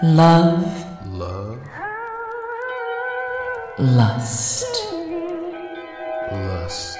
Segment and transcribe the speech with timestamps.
[0.00, 0.86] Love.
[1.06, 1.58] Love.
[3.78, 4.64] Lust.
[6.30, 6.98] Lust.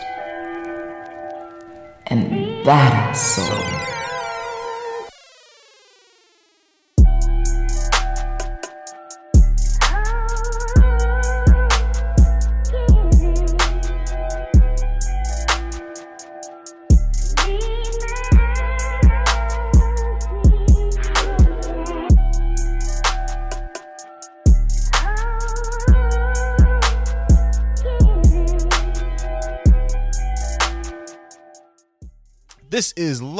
[2.08, 3.97] And badass soul.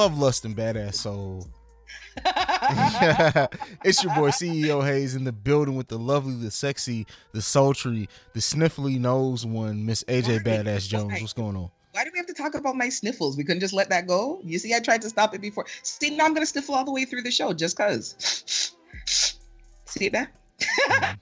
[0.09, 1.47] Love, Lust, and Badass Soul.
[3.85, 8.09] it's your boy CJ Hayes in the building with the lovely, the sexy, the sultry,
[8.33, 11.21] the sniffly nose one, Miss AJ Badass Jones.
[11.21, 11.71] What's going on?
[11.93, 13.37] Why do we have to talk about my sniffles?
[13.37, 14.41] We couldn't just let that go.
[14.43, 15.67] You see, I tried to stop it before.
[15.83, 18.73] See, now I'm gonna sniffle all the way through the show just cause.
[19.05, 20.31] See that?
[20.59, 21.19] Mm-hmm.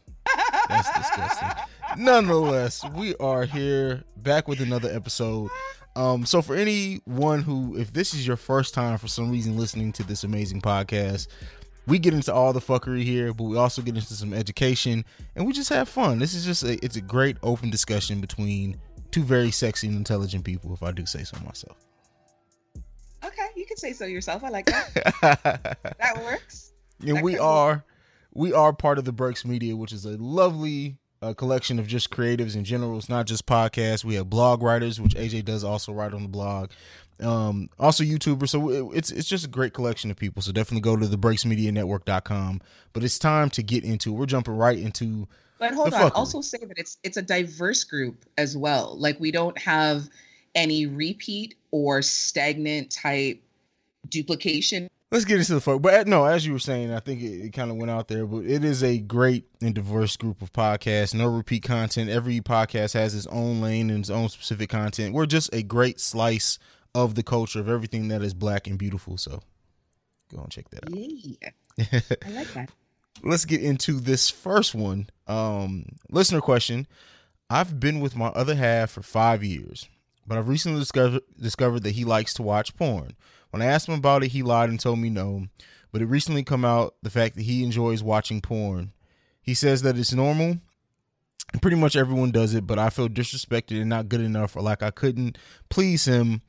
[0.68, 1.48] That's disgusting.
[2.04, 5.50] Nonetheless, we are here back with another episode.
[5.96, 9.92] Um, so for anyone who, if this is your first time for some reason listening
[9.92, 11.28] to this amazing podcast,
[11.86, 15.46] we get into all the fuckery here, but we also get into some education and
[15.46, 16.18] we just have fun.
[16.18, 18.76] This is just a, it's a great open discussion between
[19.10, 21.78] two very sexy and intelligent people, if I do say so myself.
[23.24, 24.44] Okay, you can say so yourself.
[24.44, 25.78] I like that.
[25.98, 26.72] that works.
[27.00, 27.84] And That we are
[28.34, 32.10] we are part of the Breaks Media, which is a lovely uh, collection of just
[32.10, 32.98] creatives in general.
[32.98, 34.04] It's not just podcasts.
[34.04, 36.70] We have blog writers, which AJ does also write on the blog.
[37.20, 38.50] Um, also YouTubers.
[38.50, 40.42] So it's it's just a great collection of people.
[40.42, 42.60] So definitely go to the breaksmedianetwork.com.
[42.92, 44.12] But it's time to get into.
[44.12, 45.26] We're jumping right into.
[45.58, 46.10] But hold on.
[46.10, 46.12] fuckery.
[46.14, 48.96] Also say that it's it's a diverse group as well.
[48.98, 50.08] Like we don't have
[50.54, 53.40] any repeat or stagnant type
[54.08, 54.88] duplication.
[55.16, 55.80] Let's get into the fuck.
[55.80, 58.26] But no, as you were saying, I think it, it kind of went out there.
[58.26, 61.14] But it is a great and diverse group of podcasts.
[61.14, 62.10] No repeat content.
[62.10, 65.14] Every podcast has its own lane and its own specific content.
[65.14, 66.58] We're just a great slice
[66.94, 69.16] of the culture of everything that is black and beautiful.
[69.16, 69.40] So
[70.30, 70.92] go and check that out.
[70.94, 71.50] Yeah,
[72.26, 72.70] I like that.
[73.22, 75.08] Let's get into this first one.
[75.26, 76.86] Um, listener question:
[77.48, 79.88] I've been with my other half for five years,
[80.26, 83.16] but I've recently discovered discovered that he likes to watch porn.
[83.56, 85.46] When I asked him about it, he lied and told me no.
[85.90, 88.92] But it recently come out the fact that he enjoys watching porn.
[89.40, 90.58] He says that it's normal.
[91.62, 94.82] Pretty much everyone does it, but I feel disrespected and not good enough, or like
[94.82, 95.38] I couldn't
[95.70, 96.42] please him.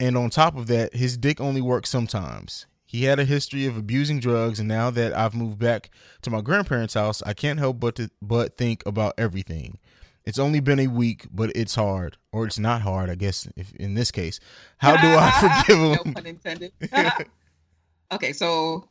[0.00, 2.64] And on top of that, his dick only works sometimes.
[2.86, 5.90] He had a history of abusing drugs, and now that I've moved back
[6.22, 9.76] to my grandparents' house, I can't help but to, but think about everything.
[10.24, 13.48] It's only been a week, but it's hard, or it's not hard, I guess.
[13.56, 14.38] If in this case,
[14.78, 15.92] how do I forgive him?
[15.92, 16.72] no pun intended.
[18.12, 18.88] okay, so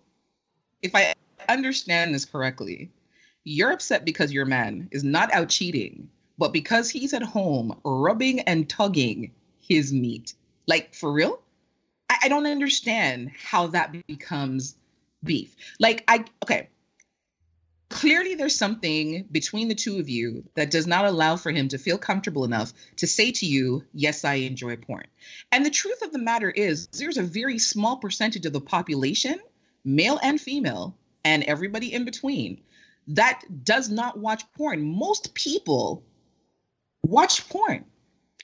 [0.81, 1.14] if I
[1.47, 2.90] understand this correctly,
[3.44, 8.42] you're upset because your man is not out cheating, but because he's at home rubbing
[8.42, 10.34] and tugging his meat.
[10.68, 11.42] Like for real?
[12.09, 14.75] I, I don't understand how that becomes
[15.24, 15.56] beef.
[15.80, 16.69] Like I okay.
[17.91, 21.78] Clearly there's something between the two of you that does not allow for him to
[21.78, 25.06] feel comfortable enough to say to you, "Yes, I enjoy porn."
[25.52, 29.40] And the truth of the matter is, there's a very small percentage of the population,
[29.84, 32.62] male and female, and everybody in between,
[33.07, 34.81] that does not watch porn.
[34.81, 36.03] Most people
[37.03, 37.85] watch porn.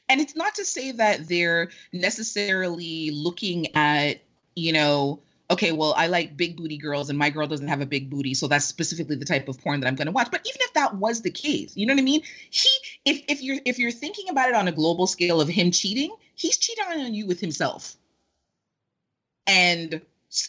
[0.10, 4.22] And it's not to say that they're necessarily looking at,
[4.56, 7.86] you know, okay, well, I like big booty girls and my girl doesn't have a
[7.86, 10.30] big booty, so that's specifically the type of porn that I'm going to watch.
[10.30, 12.22] But even if that was the case, you know what I mean?
[12.50, 12.70] He
[13.06, 16.12] if if you're if you're thinking about it on a global scale of him cheating,
[16.36, 17.96] he's cheating on you with himself.
[19.46, 20.02] And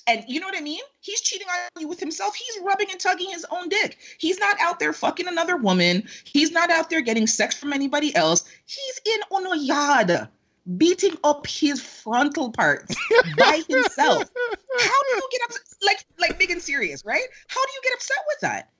[0.08, 0.82] and you know what I mean?
[1.00, 2.34] He's cheating on you with himself.
[2.34, 3.98] He's rubbing and tugging his own dick.
[4.18, 6.02] He's not out there fucking another woman.
[6.24, 8.44] He's not out there getting sex from anybody else.
[8.66, 10.28] He's in Onoyad
[10.76, 12.94] beating up his frontal parts
[13.38, 14.24] by himself.
[14.80, 15.62] How do you get upset?
[15.82, 17.26] Like, like big and serious, right?
[17.48, 18.70] How do you get upset with that?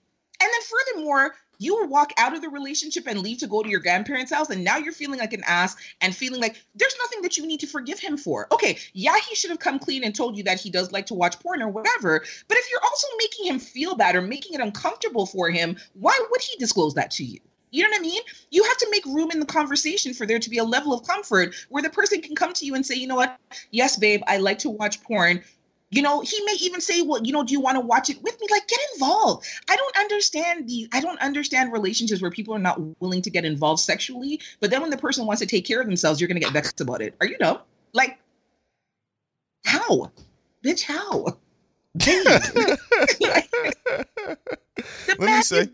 [0.41, 3.81] And then furthermore, you walk out of the relationship and leave to go to your
[3.81, 7.37] grandparents' house, and now you're feeling like an ass and feeling like there's nothing that
[7.37, 8.47] you need to forgive him for.
[8.53, 11.13] Okay, yeah, he should have come clean and told you that he does like to
[11.13, 12.23] watch porn or whatever.
[12.47, 16.17] But if you're also making him feel bad or making it uncomfortable for him, why
[16.31, 17.39] would he disclose that to you?
[17.71, 18.21] You know what I mean?
[18.51, 21.05] You have to make room in the conversation for there to be a level of
[21.07, 23.37] comfort where the person can come to you and say, you know what?
[23.71, 25.43] Yes, babe, I like to watch porn.
[25.91, 28.21] You know, he may even say, well, you know, do you want to watch it
[28.21, 28.45] with me?
[28.51, 29.47] Like, get involved.
[29.67, 33.43] I don't understand the, I don't understand relationships where people are not willing to get
[33.43, 34.39] involved sexually.
[34.59, 36.53] But then when the person wants to take care of themselves, you're going to get
[36.53, 37.15] vexed about it.
[37.21, 37.59] Are you dumb?
[37.93, 38.19] Like,
[39.65, 40.11] how?
[40.63, 41.25] Bitch, how?
[45.17, 45.67] Let me say.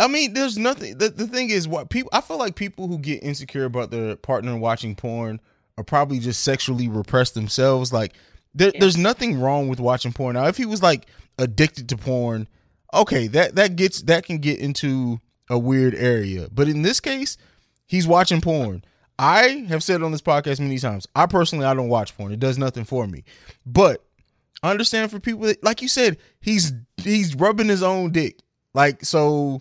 [0.00, 0.98] I mean, there's nothing.
[0.98, 4.16] The, the thing is, what people I feel like people who get insecure about their
[4.16, 5.40] partner watching porn
[5.76, 7.92] are probably just sexually repressed themselves.
[7.92, 8.14] Like,
[8.54, 10.34] there, there's nothing wrong with watching porn.
[10.34, 11.06] Now, if he was like
[11.38, 12.48] addicted to porn,
[12.92, 16.48] okay, that that gets that can get into a weird area.
[16.50, 17.36] But in this case,
[17.86, 18.84] he's watching porn.
[19.18, 21.06] I have said on this podcast many times.
[21.14, 22.32] I personally I don't watch porn.
[22.32, 23.24] It does nothing for me.
[23.66, 24.02] But
[24.62, 28.38] I understand for people that, like you said, he's he's rubbing his own dick.
[28.72, 29.60] Like so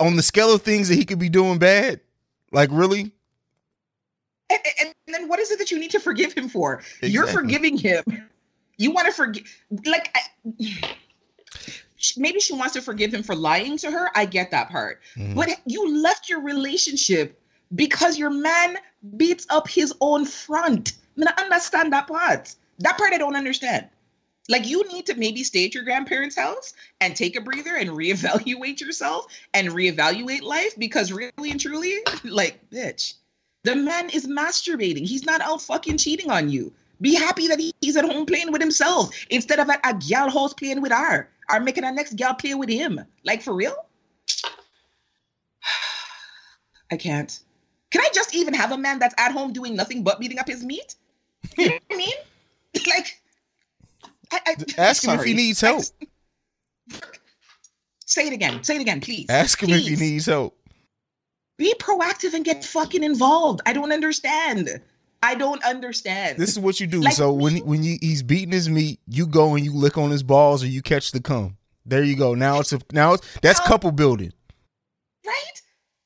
[0.00, 2.00] on the scale of things that he could be doing bad,
[2.52, 3.12] like really?
[4.50, 6.74] And, and then what is it that you need to forgive him for?
[6.74, 7.10] Exactly.
[7.10, 8.02] You're forgiving him.
[8.76, 9.44] You want to forgive,
[9.84, 10.20] like, I,
[12.16, 14.08] maybe she wants to forgive him for lying to her.
[14.14, 15.00] I get that part.
[15.16, 15.34] Mm.
[15.34, 17.40] But you left your relationship
[17.74, 18.78] because your man
[19.16, 20.92] beats up his own front.
[21.16, 22.54] I mean, I understand that part.
[22.78, 23.88] That part I don't understand.
[24.48, 27.90] Like you need to maybe stay at your grandparents' house and take a breather and
[27.98, 33.14] reevaluate yourself and reevaluate life because really and truly, like, bitch,
[33.64, 35.06] the man is masturbating.
[35.06, 36.72] He's not out fucking cheating on you.
[37.00, 40.54] Be happy that he's at home playing with himself instead of at a gal house
[40.54, 43.00] playing with her or making a next gal play with him.
[43.24, 43.76] Like for real?
[46.90, 47.38] I can't.
[47.90, 50.48] Can I just even have a man that's at home doing nothing but beating up
[50.48, 50.94] his meat?
[51.56, 52.16] You know what I mean?
[52.88, 53.20] Like
[54.32, 55.18] I, I, Ask him sorry.
[55.20, 55.84] if he needs help.
[58.06, 58.62] Say it again.
[58.64, 59.26] Say it again, please.
[59.28, 59.90] Ask him please.
[59.90, 60.56] if he needs help.
[61.58, 63.60] Be proactive and get fucking involved.
[63.66, 64.80] I don't understand.
[65.22, 66.38] I don't understand.
[66.38, 67.00] This is what you do.
[67.00, 70.10] Like, so when when you, he's beating his meat, you go and you lick on
[70.10, 71.56] his balls or you catch the cum.
[71.84, 72.34] There you go.
[72.34, 74.32] Now it's a now it's that's um, couple building.
[75.26, 75.62] Right?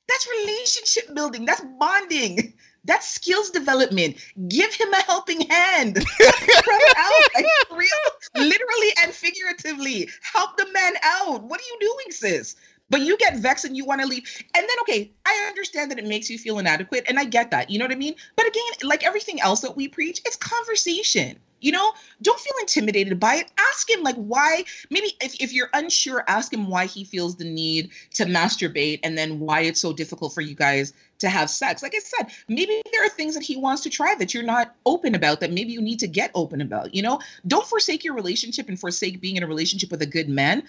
[0.09, 1.45] That's relationship building.
[1.45, 2.55] That's bonding.
[2.85, 4.17] That's skills development.
[4.49, 5.99] Give him a helping hand.
[6.97, 7.89] out, like, real,
[8.35, 10.09] literally and figuratively.
[10.23, 11.45] Help the man out.
[11.45, 12.57] What are you doing, sis?
[12.91, 14.25] But you get vexed and you want to leave.
[14.55, 17.71] And then, okay, I understand that it makes you feel inadequate, and I get that.
[17.71, 18.15] You know what I mean?
[18.37, 21.39] But again, like everything else that we preach, it's conversation.
[21.61, 23.53] You know, don't feel intimidated by it.
[23.57, 24.65] Ask him, like, why.
[24.91, 29.17] Maybe if, if you're unsure, ask him why he feels the need to masturbate and
[29.17, 30.93] then why it's so difficult for you guys
[31.23, 31.83] to have sex.
[31.83, 34.77] Like I said, maybe there are things that he wants to try that you're not
[34.87, 36.95] open about that maybe you need to get open about.
[36.95, 40.29] You know, don't forsake your relationship and forsake being in a relationship with a good
[40.29, 40.63] man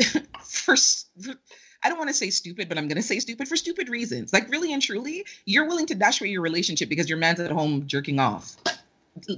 [0.42, 1.34] for, for
[1.82, 4.32] I don't want to say stupid, but I'm going to say stupid for stupid reasons.
[4.32, 7.50] Like, really and truly, you're willing to dash away your relationship because your man's at
[7.50, 8.56] home jerking off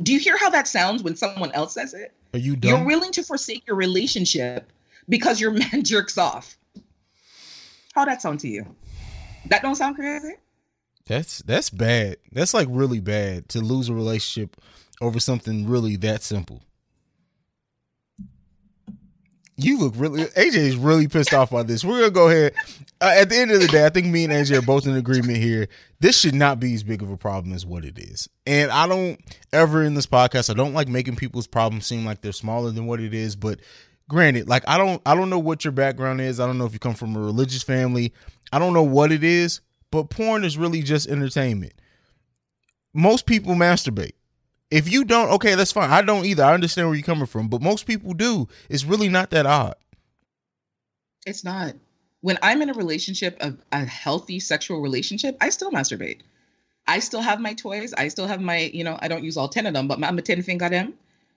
[0.03, 2.13] do you hear how that sounds when someone else says it?
[2.33, 2.71] Are you dumb?
[2.71, 4.71] You're willing to forsake your relationship
[5.09, 6.57] because your man jerks off.
[7.95, 8.67] How that sound to you?
[9.47, 10.35] That don't sound crazy?
[11.07, 12.17] That's that's bad.
[12.33, 14.57] That's like really bad to lose a relationship
[15.01, 16.63] over something really that simple.
[19.59, 21.85] You look really AJ is really pissed off by this.
[21.85, 22.55] We're gonna go ahead.
[23.01, 24.97] Uh, at the end of the day, I think me and AJ are both in
[24.97, 25.69] agreement here.
[26.01, 28.29] This should not be as big of a problem as what it is.
[28.47, 29.19] And I don't
[29.53, 32.87] ever in this podcast, I don't like making people's problems seem like they're smaller than
[32.87, 33.37] what it is.
[33.37, 33.61] But
[34.09, 36.41] granted, like I don't I don't know what your background is.
[36.41, 38.13] I don't know if you come from a religious family.
[38.53, 41.75] I don't know what it is, but porn is really just entertainment.
[42.95, 44.13] Most people masturbate.
[44.71, 45.91] If you don't, okay, that's fine.
[45.91, 46.43] I don't either.
[46.43, 48.49] I understand where you're coming from, but most people do.
[48.69, 49.77] It's really not that odd.
[51.25, 51.75] It's not.
[52.23, 56.23] When I'm in a relationship, of a healthy sexual relationship, I still masturbate.
[56.89, 57.93] I still have my toys.
[57.97, 60.19] I still have my, you know, I don't use all 10 of them, but I'm
[60.19, 60.95] a 10 finger them.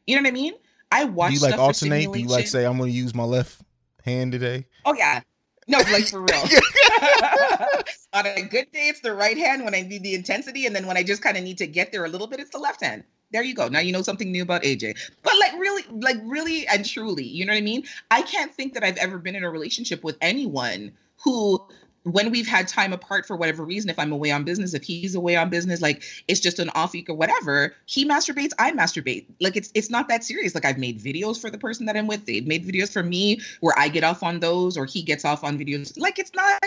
[0.08, 0.54] You know what I mean?
[0.92, 1.34] I watch.
[1.34, 2.12] Do you like alternate?
[2.12, 3.62] Do you like say I'm going to use my left
[4.04, 4.66] hand today?
[4.86, 5.22] Oh yeah,
[5.70, 6.44] no, like for real.
[8.14, 10.88] On a good day, it's the right hand when I need the intensity, and then
[10.88, 12.84] when I just kind of need to get there a little bit, it's the left
[12.84, 13.68] hand there you go.
[13.68, 14.98] Now you know something new about AJ.
[15.24, 17.84] But like really, like really and truly, you know what I mean?
[18.12, 20.92] I can't think that I've ever been in a relationship with anyone
[21.24, 21.64] who
[22.14, 25.16] when we've had time apart for whatever reason, if I'm away on business, if he's
[25.16, 29.26] away on business, like it's just an off week or whatever, he masturbates, I masturbate.
[29.40, 30.56] Like it's it's not that serious.
[30.56, 32.26] Like I've made videos for the person that I'm with.
[32.26, 35.44] They've made videos for me where I get off on those or he gets off
[35.44, 35.98] on videos.
[35.98, 36.62] Like it's not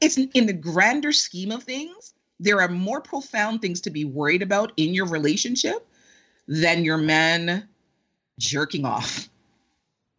[0.00, 4.42] it's in the grander scheme of things, there are more profound things to be worried
[4.42, 5.86] about in your relationship
[6.46, 7.68] than your men
[8.38, 9.28] jerking off.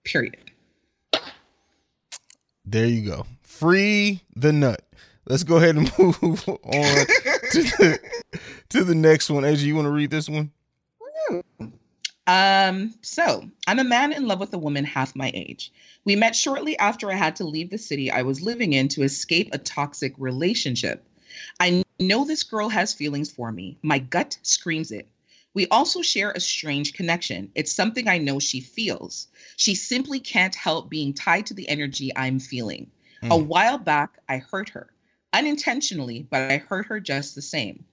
[0.04, 0.52] Period.
[2.66, 3.26] There you go.
[3.60, 4.82] Free the nut.
[5.28, 8.00] Let's go ahead and move on to the,
[8.70, 9.44] to the next one.
[9.44, 10.52] AJ, you want to read this one?
[12.26, 15.74] Um, so I'm a man in love with a woman half my age.
[16.06, 19.04] We met shortly after I had to leave the city I was living in to
[19.04, 21.04] escape a toxic relationship.
[21.60, 23.78] I know this girl has feelings for me.
[23.82, 25.10] My gut screams it.
[25.54, 27.52] We also share a strange connection.
[27.56, 29.28] It's something I know she feels.
[29.58, 32.90] She simply can't help being tied to the energy I'm feeling.
[33.24, 33.48] A Mm.
[33.48, 34.88] while back, I hurt her.
[35.34, 37.84] Unintentionally, but I hurt her just the same.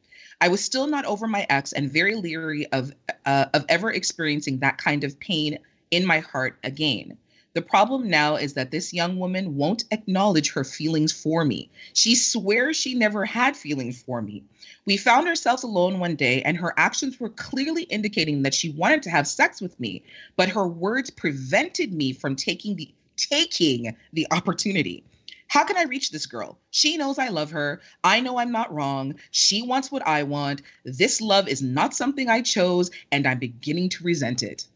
[0.41, 2.93] I was still not over my ex and very leery of
[3.25, 5.59] uh, of ever experiencing that kind of pain
[5.91, 7.17] in my heart again.
[7.55, 11.71] The problem now is that this young woman won't acknowledge her feelings for me.
[11.95, 14.45] She swears she never had feelings for me.
[14.85, 19.03] We found ourselves alone one day, and her actions were clearly indicating that she wanted
[19.05, 20.03] to have sex with me,
[20.37, 25.03] but her words prevented me from taking the taking the opportunity.
[25.49, 26.59] How can I reach this girl?
[26.71, 27.81] She knows I love her.
[28.05, 29.15] I know I'm not wrong.
[29.31, 30.63] She wants what I want.
[30.85, 34.67] This love is not something I chose, and I'm beginning to resent it.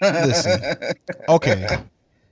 [0.00, 0.76] Listen.
[1.28, 1.78] Okay.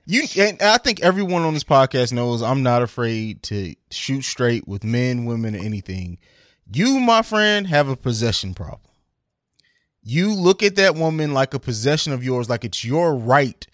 [0.07, 4.67] You and I think everyone on this podcast knows I'm not afraid to shoot straight
[4.67, 6.19] with men, women, or anything.
[6.71, 8.81] You, my friend, have a possession problem.
[10.03, 13.65] You look at that woman like a possession of yours, like it's your right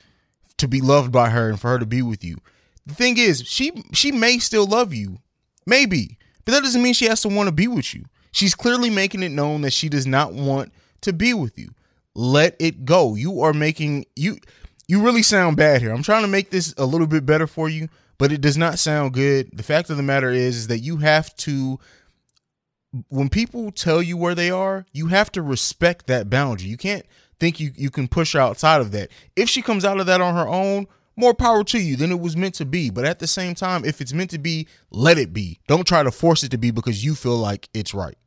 [0.57, 2.37] to be loved by her and for her to be with you.
[2.85, 5.19] The thing is, she she may still love you,
[5.65, 8.05] maybe, but that doesn't mean she has to want to be with you.
[8.31, 10.71] She's clearly making it known that she does not want
[11.01, 11.69] to be with you.
[12.15, 13.15] Let it go.
[13.15, 14.37] You are making you
[14.87, 15.93] you really sound bad here.
[15.93, 18.79] I'm trying to make this a little bit better for you, but it does not
[18.79, 19.49] sound good.
[19.53, 21.79] The fact of the matter is, is that you have to
[23.07, 26.67] when people tell you where they are, you have to respect that boundary.
[26.67, 27.05] You can't
[27.39, 29.09] think you, you can push her outside of that.
[29.35, 32.19] If she comes out of that on her own, more power to you than it
[32.19, 32.89] was meant to be.
[32.89, 35.59] But at the same time, if it's meant to be, let it be.
[35.67, 38.17] Don't try to force it to be because you feel like it's right.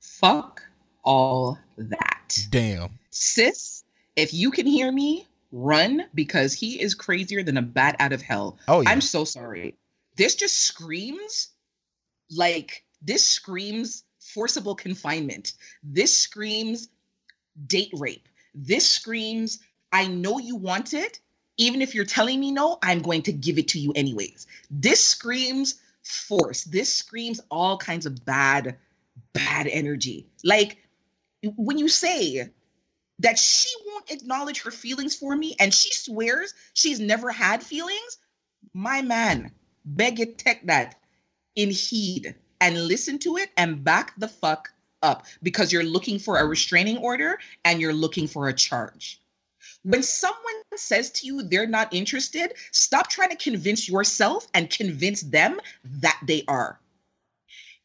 [0.00, 0.62] Fuck
[1.02, 2.38] all that.
[2.50, 2.98] Damn.
[3.10, 3.84] Sis,
[4.16, 8.22] if you can hear me, run because he is crazier than a bat out of
[8.22, 8.58] hell.
[8.68, 8.90] Oh yeah.
[8.90, 9.74] I'm so sorry.
[10.16, 11.48] This just screams
[12.30, 15.54] like this screams forcible confinement.
[15.82, 16.88] This screams
[17.66, 18.28] date rape.
[18.54, 19.60] This screams
[19.92, 21.20] I know you want it.
[21.56, 24.46] Even if you're telling me no, I'm going to give it to you anyways.
[24.70, 26.64] This screams force.
[26.64, 28.78] This screams all kinds of bad,
[29.32, 30.26] bad energy.
[30.44, 30.78] Like
[31.56, 32.48] when you say
[33.18, 38.18] that she won't acknowledge her feelings for me and she swears she's never had feelings,
[38.72, 39.52] my man,
[39.84, 41.00] beg it, take that
[41.56, 44.70] in heed and listen to it and back the fuck
[45.02, 49.20] up because you're looking for a restraining order and you're looking for a charge.
[49.82, 50.38] When someone
[50.76, 56.20] says to you they're not interested, stop trying to convince yourself and convince them that
[56.26, 56.78] they are.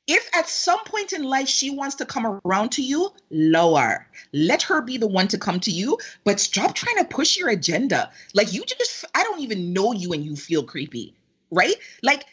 [0.07, 4.05] If at some point in life she wants to come around to you, lower.
[4.34, 7.50] Let her be the one to come to you, but stop trying to push your
[7.50, 8.12] agenda.
[8.36, 11.15] Like you just, I don't even know you and you feel creepy,
[11.50, 11.75] right?
[12.03, 12.25] Like,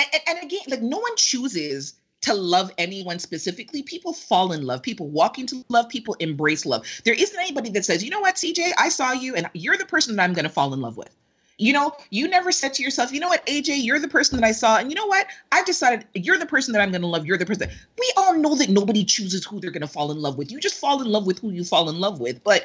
[0.00, 3.82] and, and again, like no one chooses to love anyone specifically.
[3.82, 4.82] People fall in love.
[4.82, 5.88] People walk into love.
[5.88, 6.86] People embrace love.
[7.04, 9.86] There isn't anybody that says, you know what, CJ, I saw you and you're the
[9.86, 11.14] person that I'm going to fall in love with.
[11.56, 14.46] You know, you never said to yourself, you know what, AJ, you're the person that
[14.46, 14.78] I saw.
[14.78, 15.26] And you know what?
[15.52, 17.26] I've decided you're the person that I'm going to love.
[17.26, 17.68] You're the person.
[17.98, 20.50] We all know that nobody chooses who they're going to fall in love with.
[20.50, 22.42] You just fall in love with who you fall in love with.
[22.42, 22.64] But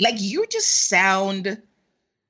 [0.00, 1.60] like, you just sound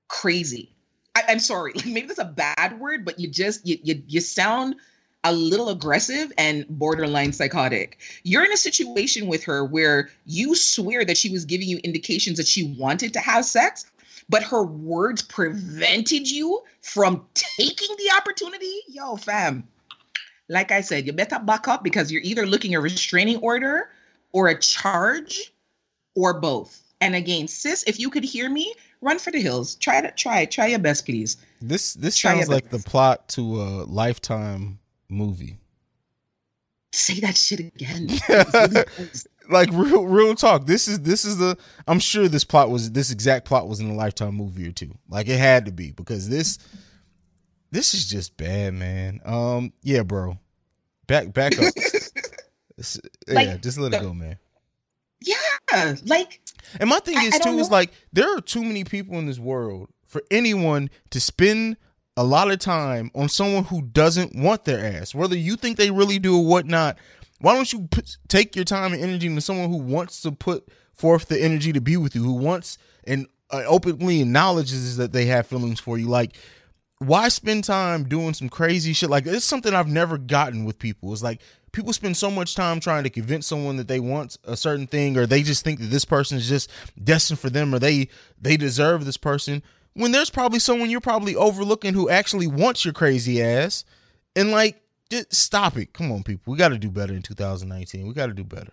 [0.08, 0.70] crazy.
[1.14, 1.72] I, I'm sorry.
[1.86, 4.76] Maybe that's a bad word, but you just, you, you, you sound
[5.24, 7.98] a little aggressive and borderline psychotic.
[8.24, 12.38] You're in a situation with her where you swear that she was giving you indications
[12.38, 13.86] that she wanted to have sex,
[14.28, 18.80] but her words prevented you from taking the opportunity.
[18.88, 19.66] Yo, fam.
[20.48, 23.90] Like I said, you better back up because you're either looking a restraining order
[24.32, 25.52] or a charge
[26.16, 26.82] or both.
[27.00, 29.76] And again, sis, if you could hear me, run for the hills.
[29.76, 31.36] Try to try, try your best, please.
[31.60, 34.78] This this Try sounds like the plot to a lifetime
[35.12, 35.58] movie.
[36.92, 38.08] Say that shit again.
[38.28, 38.84] Really.
[39.50, 40.66] Like real real talk.
[40.66, 43.90] This is this is the I'm sure this plot was this exact plot was in
[43.90, 44.92] a lifetime movie or two.
[45.08, 46.58] Like it had to be because this
[47.72, 49.20] this is just bad, man.
[49.24, 50.38] Um yeah, bro.
[51.06, 51.72] Back back up.
[53.28, 54.38] Yeah, Like, just let it go, man.
[55.20, 56.40] yeah, like
[56.80, 59.38] And my thing is I too is like there are too many people in this
[59.38, 61.76] world for anyone to spend
[62.16, 65.90] a lot of time on someone who doesn't want their ass, whether you think they
[65.90, 66.98] really do or whatnot.
[67.40, 67.88] Why don't you
[68.28, 71.80] take your time and energy into someone who wants to put forth the energy to
[71.80, 76.06] be with you, who wants and uh, openly acknowledges that they have feelings for you?
[76.06, 76.36] Like,
[76.98, 81.12] why spend time doing some crazy shit like it's something I've never gotten with people.
[81.12, 81.40] It's like
[81.72, 85.16] people spend so much time trying to convince someone that they want a certain thing
[85.16, 86.70] or they just think that this person is just
[87.02, 88.08] destined for them or they
[88.40, 89.62] they deserve this person
[89.94, 93.84] when there's probably someone you're probably overlooking who actually wants your crazy ass
[94.34, 94.80] and like
[95.10, 95.92] just stop it.
[95.92, 96.52] Come on, people.
[96.52, 98.06] We got to do better in 2019.
[98.06, 98.72] We got to do better.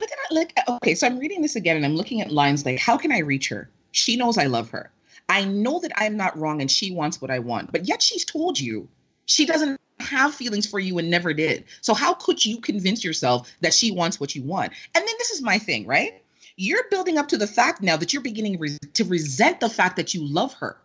[0.00, 2.78] Look at like okay, so I'm reading this again and I'm looking at lines like,
[2.78, 3.70] how can I reach her?
[3.92, 4.90] She knows I love her.
[5.28, 8.24] I know that I'm not wrong and she wants what I want, but yet she's
[8.24, 8.88] told you
[9.26, 11.64] she doesn't have feelings for you and never did.
[11.80, 14.72] So how could you convince yourself that she wants what you want?
[14.94, 16.22] And then this is my thing, right?
[16.56, 19.96] You're building up to the fact now that you're beginning re- to resent the fact
[19.96, 20.76] that you love her.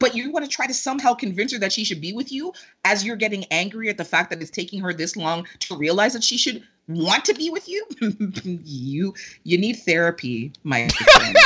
[0.00, 2.52] But you want to try to somehow convince her that she should be with you
[2.84, 6.12] as you're getting angry at the fact that it's taking her this long to realize
[6.12, 7.84] that she should want to be with you.
[8.44, 11.36] you you need therapy, my friend.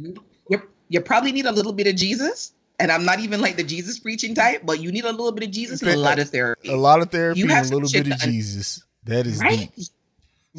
[0.00, 2.52] you, you probably need a little bit of Jesus
[2.82, 5.44] and I'm not even like the Jesus preaching type, but you need a little bit
[5.44, 6.68] of Jesus and a lot of therapy.
[6.68, 8.82] A lot of therapy you have and a little bit of Jesus.
[9.04, 9.70] That is right.
[9.76, 9.88] Deep.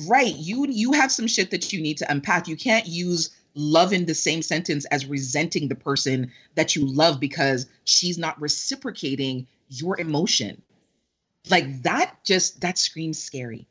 [0.07, 0.35] Right.
[0.35, 2.47] You you have some shit that you need to unpack.
[2.47, 7.19] You can't use love in the same sentence as resenting the person that you love
[7.19, 10.61] because she's not reciprocating your emotion.
[11.49, 13.67] Like that just that screams scary.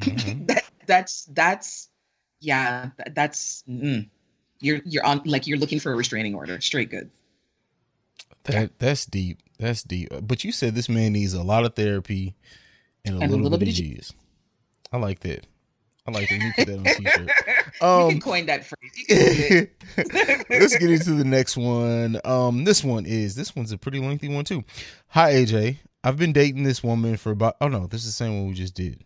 [0.00, 0.44] Mm-hmm.
[0.46, 1.88] that that's that's
[2.40, 4.08] yeah, that, that's mm,
[4.60, 6.60] you're you're on like you're looking for a restraining order.
[6.60, 7.10] Straight good.
[8.44, 9.38] That that's deep.
[9.58, 10.10] That's deep.
[10.22, 12.34] But you said this man needs a lot of therapy
[13.04, 14.12] and a, and little, a little, bit, of cheese.
[14.92, 15.46] I like that.
[16.06, 16.40] I like that.
[16.40, 17.82] You put that on t-shirt.
[17.82, 19.68] Um, you can coin that phrase.
[20.48, 22.20] let's get into the next one.
[22.24, 24.64] Um, this one is this one's a pretty lengthy one too.
[25.08, 27.56] Hi AJ, I've been dating this woman for about.
[27.60, 29.02] Oh no, this is the same one we just did.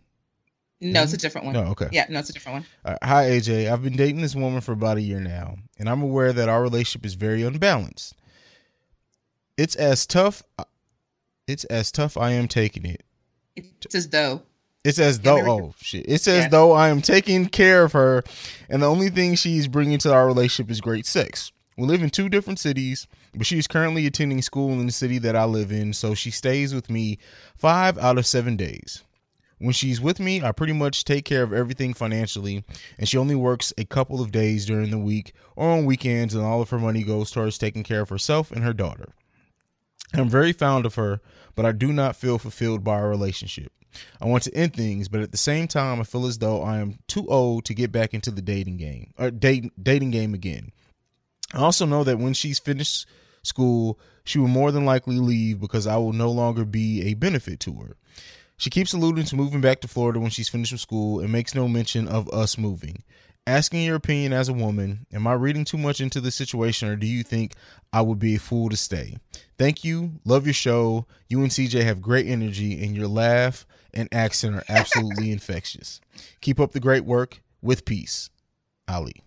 [0.83, 1.53] No, it's a different one.
[1.53, 1.89] No, okay.
[1.91, 2.93] Yeah, no, it's a different one.
[2.93, 6.01] Uh, hi AJ, I've been dating this woman for about a year now, and I'm
[6.01, 8.15] aware that our relationship is very unbalanced.
[9.57, 10.43] It's as tough.
[11.47, 12.17] It's as tough.
[12.17, 13.03] I am taking it.
[13.55, 14.43] It's as though.
[14.83, 15.47] It's as though.
[15.47, 16.05] Oh shit!
[16.07, 16.49] It's as yeah.
[16.49, 18.23] though I am taking care of her,
[18.67, 21.51] and the only thing she's bringing to our relationship is great sex.
[21.77, 25.35] We live in two different cities, but she's currently attending school in the city that
[25.35, 27.19] I live in, so she stays with me
[27.55, 29.03] five out of seven days.
[29.59, 32.63] When she's with me, I pretty much take care of everything financially,
[32.97, 36.43] and she only works a couple of days during the week or on weekends, and
[36.43, 39.13] all of her money goes towards taking care of herself and her daughter.
[40.15, 41.21] I'm very fond of her,
[41.53, 43.71] but I do not feel fulfilled by our relationship.
[44.21, 46.79] I want to end things, but at the same time, I feel as though I
[46.79, 50.71] am too old to get back into the dating game or date, dating game again.
[51.53, 53.07] I also know that when she's finished
[53.43, 57.59] school, she will more than likely leave because I will no longer be a benefit
[57.61, 57.97] to her.
[58.57, 61.55] She keeps alluding to moving back to Florida when she's finished with school and makes
[61.55, 63.03] no mention of us moving
[63.47, 65.05] asking your opinion as a woman.
[65.11, 67.53] Am I reading too much into the situation, or do you think
[67.91, 69.17] I would be a fool to stay?
[69.57, 70.13] Thank you.
[70.25, 71.05] Love your show.
[71.27, 76.01] You and CJ have great energy, and your laugh and accent are absolutely infectious.
[76.41, 77.41] Keep up the great work.
[77.63, 78.31] With peace,
[78.87, 79.21] Ali.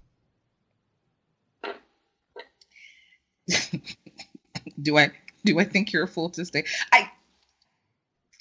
[4.83, 5.13] do I
[5.45, 6.65] do I think you're a fool to stay?
[6.93, 7.09] I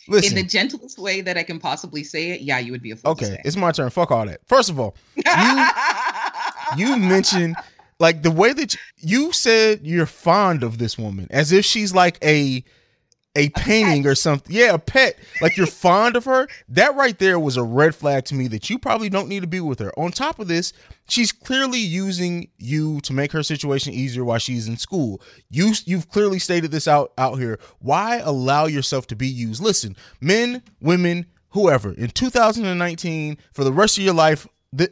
[0.07, 2.91] Listen, in the gentlest way that I can possibly say it, yeah, you would be
[2.91, 3.11] a fool.
[3.11, 3.89] Okay, it's my turn.
[3.89, 4.41] Fuck all that.
[4.45, 5.67] First of all, you
[6.77, 7.55] you mentioned
[7.99, 8.79] like the way that you,
[9.25, 12.63] you said you're fond of this woman, as if she's like a
[13.35, 14.11] a, a painting pet.
[14.11, 14.55] or something.
[14.55, 15.17] Yeah, a pet.
[15.41, 16.47] Like you're fond of her.
[16.69, 19.47] That right there was a red flag to me that you probably don't need to
[19.47, 19.91] be with her.
[19.97, 20.73] On top of this,
[21.07, 25.21] she's clearly using you to make her situation easier while she's in school.
[25.49, 27.59] You you've clearly stated this out out here.
[27.79, 29.61] Why allow yourself to be used?
[29.61, 34.89] Listen, men, women, whoever, in 2019 for the rest of your life, the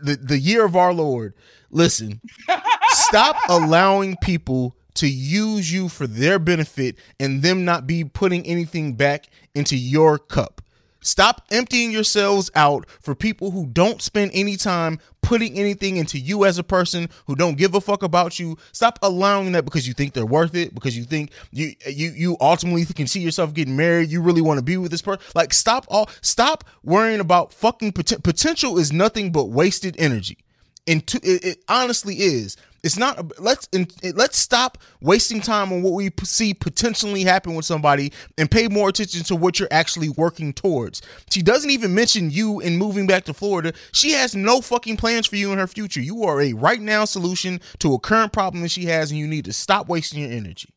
[0.00, 1.34] the, the year of our Lord,
[1.70, 2.20] listen.
[2.90, 8.94] stop allowing people to use you for their benefit and them not be putting anything
[8.94, 10.60] back into your cup.
[11.02, 16.44] Stop emptying yourselves out for people who don't spend any time putting anything into you
[16.44, 18.58] as a person, who don't give a fuck about you.
[18.72, 22.36] Stop allowing that because you think they're worth it, because you think you you you
[22.40, 24.10] ultimately can see yourself getting married.
[24.10, 25.24] You really want to be with this person.
[25.34, 30.38] Like stop all stop worrying about fucking pot- potential is nothing but wasted energy.
[30.86, 32.56] And to, it, it honestly is.
[32.82, 33.38] It's not.
[33.40, 33.68] Let's
[34.14, 38.88] let's stop wasting time on what we see potentially happen with somebody and pay more
[38.88, 41.02] attention to what you're actually working towards.
[41.30, 43.72] She doesn't even mention you in moving back to Florida.
[43.92, 46.00] She has no fucking plans for you in her future.
[46.00, 49.26] You are a right now solution to a current problem that she has, and you
[49.26, 50.70] need to stop wasting your energy.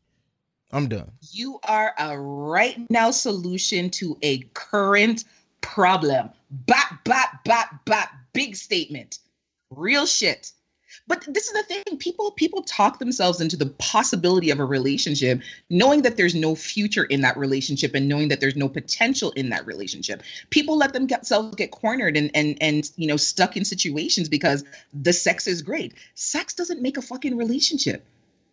[0.72, 1.12] I'm done.
[1.30, 5.24] You are a right now solution to a current
[5.60, 6.30] problem.
[6.50, 8.10] Bap, bap, bap, bap.
[8.32, 9.20] Big statement.
[9.70, 10.52] Real shit.
[11.06, 15.40] But this is the thing: people people talk themselves into the possibility of a relationship,
[15.68, 19.50] knowing that there's no future in that relationship and knowing that there's no potential in
[19.50, 20.22] that relationship.
[20.50, 24.64] People let themselves get cornered and and and you know stuck in situations because
[24.94, 25.94] the sex is great.
[26.14, 28.04] Sex doesn't make a fucking relationship.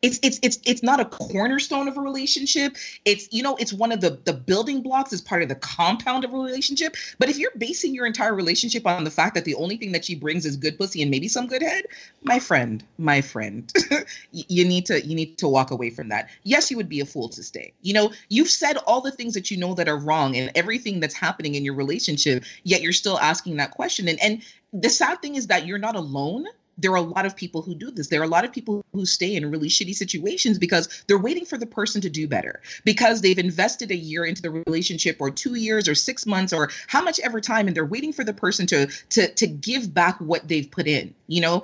[0.02, 2.76] It's it's it's it's not a cornerstone of a relationship.
[3.06, 6.26] It's you know it's one of the the building blocks as part of the compound
[6.26, 6.96] of a relationship.
[7.20, 10.06] But if you're basing your entire relationship on the fact that the only thing that
[10.06, 11.86] she brings is good pussy and maybe some good head
[12.24, 13.74] my friend my friend
[14.32, 16.30] you need to you need to walk away from that.
[16.44, 17.74] Yes you would be a fool to stay.
[17.82, 21.00] You know you've said all the things that you know that are wrong and everything
[21.00, 24.08] that's happening in your relationship yet you're still asking that question.
[24.08, 24.42] And and
[24.74, 26.46] the sad thing is that you're not alone
[26.82, 28.08] there are a lot of people who do this.
[28.08, 31.46] There are a lot of people who stay in really shitty situations because they're waiting
[31.46, 35.30] for the person to do better because they've invested a year into the relationship or
[35.30, 38.34] 2 years or 6 months or how much ever time and they're waiting for the
[38.34, 41.14] person to to to give back what they've put in.
[41.28, 41.64] You know,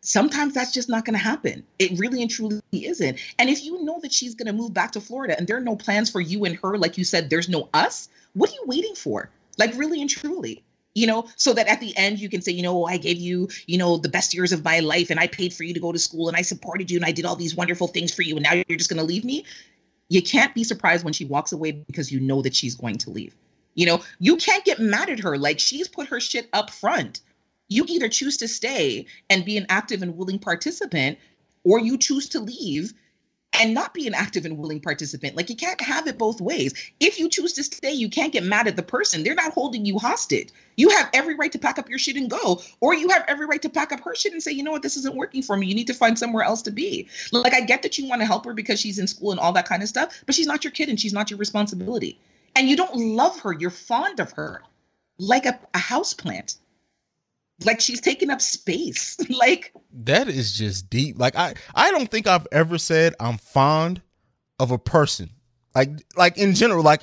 [0.00, 1.64] sometimes that's just not going to happen.
[1.78, 3.18] It really and truly isn't.
[3.38, 5.60] And if you know that she's going to move back to Florida and there are
[5.60, 8.64] no plans for you and her like you said there's no us, what are you
[8.66, 9.30] waiting for?
[9.58, 10.62] Like really and truly
[10.94, 13.48] you know so that at the end you can say you know i gave you
[13.66, 15.92] you know the best years of my life and i paid for you to go
[15.92, 18.36] to school and i supported you and i did all these wonderful things for you
[18.36, 19.44] and now you're just going to leave me.
[20.08, 23.10] You can't be surprised when she walks away because you know that she's going to
[23.10, 23.34] leave.
[23.74, 25.38] You know you can't get mad at her.
[25.38, 27.20] Like she's put her shit up front.
[27.68, 31.18] You either choose to stay and be an active and willing participant
[31.64, 32.92] or you choose to leave
[33.52, 35.36] and not be an active and willing participant.
[35.36, 36.72] Like you can't have it both ways.
[37.00, 39.22] If you choose to stay, you can't get mad at the person.
[39.22, 40.48] They're not holding you hostage.
[40.76, 43.46] You have every right to pack up your shit and go, or you have every
[43.46, 45.56] right to pack up her shit and say, you know what, this isn't working for
[45.56, 45.66] me.
[45.66, 47.08] You need to find somewhere else to be.
[47.32, 49.52] Like I get that you want to help her because she's in school and all
[49.52, 52.18] that kind of stuff, but she's not your kid and she's not your responsibility.
[52.56, 53.52] And you don't love her.
[53.52, 54.62] You're fond of her,
[55.18, 56.56] like a, a house plant
[57.66, 59.16] like she's taking up space.
[59.32, 59.72] Like
[60.04, 61.18] that is just deep.
[61.18, 64.02] Like i i don't think i've ever said i'm fond
[64.58, 65.30] of a person.
[65.74, 67.02] Like like in general like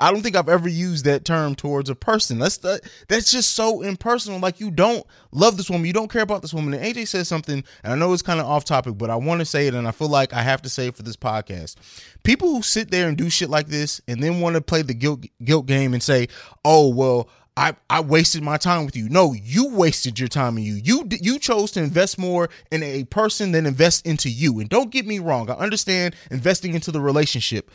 [0.00, 2.38] i don't think i've ever used that term towards a person.
[2.38, 4.40] That's the, that's just so impersonal.
[4.40, 5.86] Like you don't love this woman.
[5.86, 6.74] You don't care about this woman.
[6.74, 9.40] And aj says something and i know it's kind of off topic but i want
[9.40, 11.76] to say it and i feel like i have to say it for this podcast.
[12.22, 14.94] People who sit there and do shit like this and then want to play the
[14.94, 16.28] guilt guilt game and say
[16.64, 19.08] oh well I, I wasted my time with you.
[19.08, 20.74] No, you wasted your time in you.
[20.74, 24.60] You you chose to invest more in a person than invest into you.
[24.60, 27.70] And don't get me wrong, I understand investing into the relationship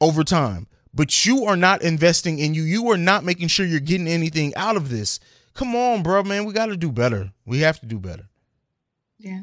[0.00, 2.64] over time, but you are not investing in you.
[2.64, 5.20] You are not making sure you're getting anything out of this.
[5.54, 7.30] Come on, bro, man, we got to do better.
[7.46, 8.28] We have to do better.
[9.18, 9.42] Yeah.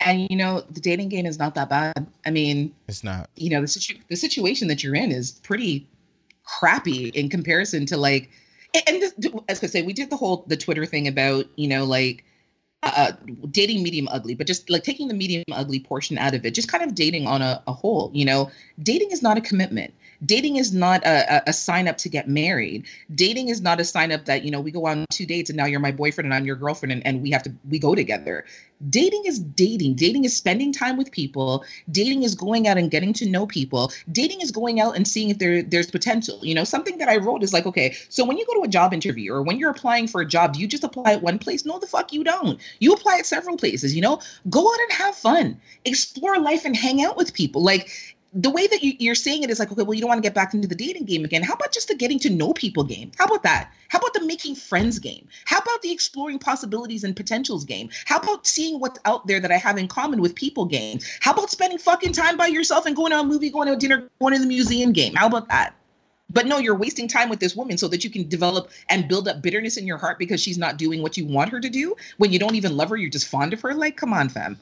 [0.00, 2.06] And you know, the dating game is not that bad.
[2.26, 3.30] I mean, it's not.
[3.36, 5.86] You know, the situ- the situation that you're in is pretty
[6.42, 8.30] crappy in comparison to like
[8.86, 9.14] and this,
[9.48, 12.24] as I say, we did the whole the Twitter thing about you know like
[12.82, 13.12] uh,
[13.50, 16.70] dating medium ugly, but just like taking the medium ugly portion out of it, just
[16.70, 18.10] kind of dating on a, a whole.
[18.14, 18.50] You know,
[18.82, 22.86] dating is not a commitment dating is not a, a, sign up to get married.
[23.14, 25.56] Dating is not a sign up that, you know, we go on two dates and
[25.56, 27.94] now you're my boyfriend and I'm your girlfriend and, and we have to, we go
[27.94, 28.44] together.
[28.88, 29.94] Dating is dating.
[29.94, 31.64] Dating is spending time with people.
[31.90, 33.92] Dating is going out and getting to know people.
[34.10, 36.38] Dating is going out and seeing if there, there's potential.
[36.42, 38.68] You know, something that I wrote is like, okay, so when you go to a
[38.68, 41.38] job interview or when you're applying for a job, do you just apply at one
[41.38, 41.66] place?
[41.66, 42.58] No, the fuck you don't.
[42.78, 44.20] You apply at several places, you know?
[44.48, 45.60] Go out and have fun.
[45.84, 47.62] Explore life and hang out with people.
[47.62, 50.18] Like the way that you, are saying it is like, okay, well, you don't want
[50.18, 51.42] to get back into the dating game again.
[51.42, 53.10] How about just the getting to know people game?
[53.18, 53.72] How about that?
[53.88, 55.26] How about the making friends game?
[55.46, 57.90] How about the exploring possibilities and potentials game?
[58.04, 61.00] How about seeing what's out there that I have in common with people game?
[61.20, 63.76] How about spending fucking time by yourself and going to a movie, going to a
[63.76, 65.14] dinner, going to the museum game?
[65.14, 65.74] How about that?
[66.32, 69.26] But no, you're wasting time with this woman so that you can develop and build
[69.26, 71.96] up bitterness in your heart because she's not doing what you want her to do
[72.18, 73.74] when you don't even love her, you're just fond of her.
[73.74, 74.56] Like, come on, fam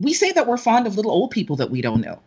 [0.00, 2.20] we say that we're fond of little old people that we don't know.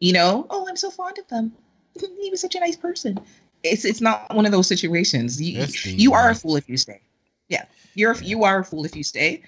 [0.00, 1.52] You know, oh, I'm so fond of them.
[2.20, 3.18] he was such a nice person.
[3.62, 5.40] It's it's not one of those situations.
[5.40, 7.00] You you are a fool if you stay.
[7.48, 9.42] Yeah, you're you are a fool if you stay.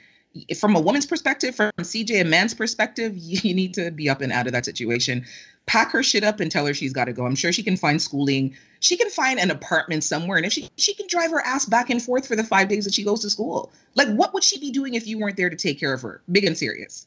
[0.59, 4.21] From a woman's perspective, from CJ a man's perspective, you, you need to be up
[4.21, 5.25] and out of that situation.
[5.67, 7.25] Pack her shit up and tell her she's got to go.
[7.25, 8.55] I'm sure she can find schooling.
[8.81, 11.89] She can find an apartment somewhere, and if she she can drive her ass back
[11.89, 13.73] and forth for the five days that she goes to school.
[13.95, 16.23] Like, what would she be doing if you weren't there to take care of her?
[16.31, 17.07] Big and serious.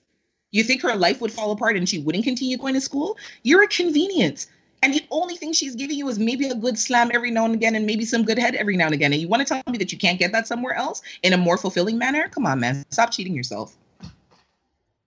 [0.56, 3.18] You think her life would fall apart and she wouldn't continue going to school?
[3.44, 4.48] You're a convenience.
[4.84, 7.54] And the only thing she's giving you is maybe a good slam every now and
[7.54, 9.12] again and maybe some good head every now and again.
[9.12, 11.38] And you want to tell me that you can't get that somewhere else in a
[11.38, 12.30] more fulfilling manner?
[12.30, 12.86] Come on, man.
[12.90, 13.76] Stop cheating yourself.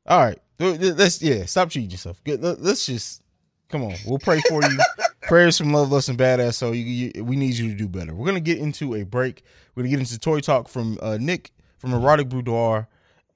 [0.05, 0.39] All right.
[0.59, 2.21] Let's, yeah, stop cheating yourself.
[2.27, 3.23] Let's just,
[3.71, 3.95] come on.
[4.05, 4.79] We'll pray for you.
[5.23, 6.57] Prayers from Love Lust and Badass.
[6.57, 6.85] So you,
[7.15, 8.13] you, we need you to do better.
[8.13, 9.45] We're going to get into a break.
[9.75, 12.87] We're going to get into toy talk from uh, Nick from Erotic Boudoir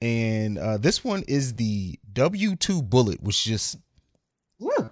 [0.03, 3.79] and uh, this one is the W2 Bullet, which just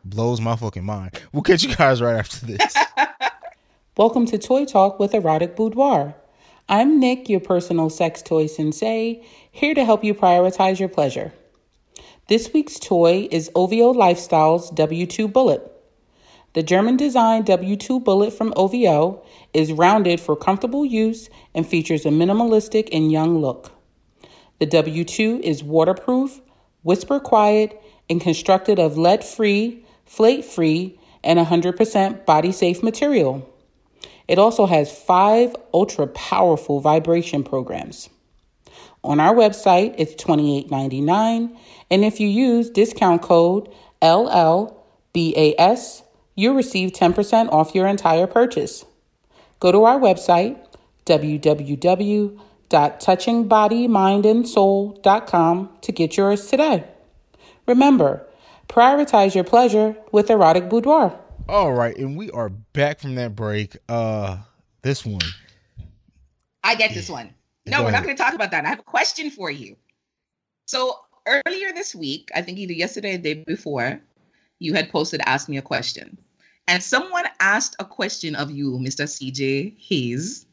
[0.04, 1.22] blows my fucking mind.
[1.32, 2.76] We'll catch you guys right after this.
[3.98, 6.16] Welcome to Toy Talk with Erotic Boudoir.
[6.68, 11.32] I'm Nick, your personal sex toy sensei, here to help you prioritize your pleasure.
[12.28, 15.62] This week's toy is OVO Lifestyles W2 Bullet.
[16.54, 22.10] The German designed W2 Bullet from OVO is rounded for comfortable use and features a
[22.10, 23.72] minimalistic and young look.
[24.58, 26.42] The W2 is waterproof,
[26.84, 33.48] whisper quiet, and constructed of lead free, flake free, and 100% body safe material.
[34.28, 38.10] It also has five ultra powerful vibration programs.
[39.04, 41.56] On our website, it's $28.99,
[41.90, 43.70] and if you use discount code
[44.02, 46.04] LLBAS,
[46.36, 48.86] you'll receive 10% off your entire purchase.
[49.60, 50.58] Go to our website,
[52.72, 56.84] www.touchingbodymindandsoul.com, to get yours today.
[57.68, 58.26] Remember,
[58.68, 61.20] prioritize your pleasure with Erotic Boudoir.
[61.48, 63.78] All right, and we are back from that break.
[63.90, 64.38] Uh
[64.82, 65.22] this one.
[66.64, 67.34] I get this one.
[67.66, 68.66] No, Go we're not going to talk about that.
[68.66, 69.76] I have a question for you.
[70.66, 70.96] So
[71.28, 74.02] earlier this week, I think either yesterday or the day before,
[74.60, 76.18] you had posted Ask Me a Question.
[76.68, 79.06] And someone asked a question of you, Mr.
[79.06, 80.46] CJ Hayes.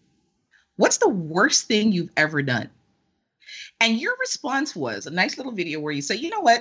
[0.78, 2.70] What's the worst thing you've ever done?
[3.80, 6.60] And your response was a nice little video where you say, you know what?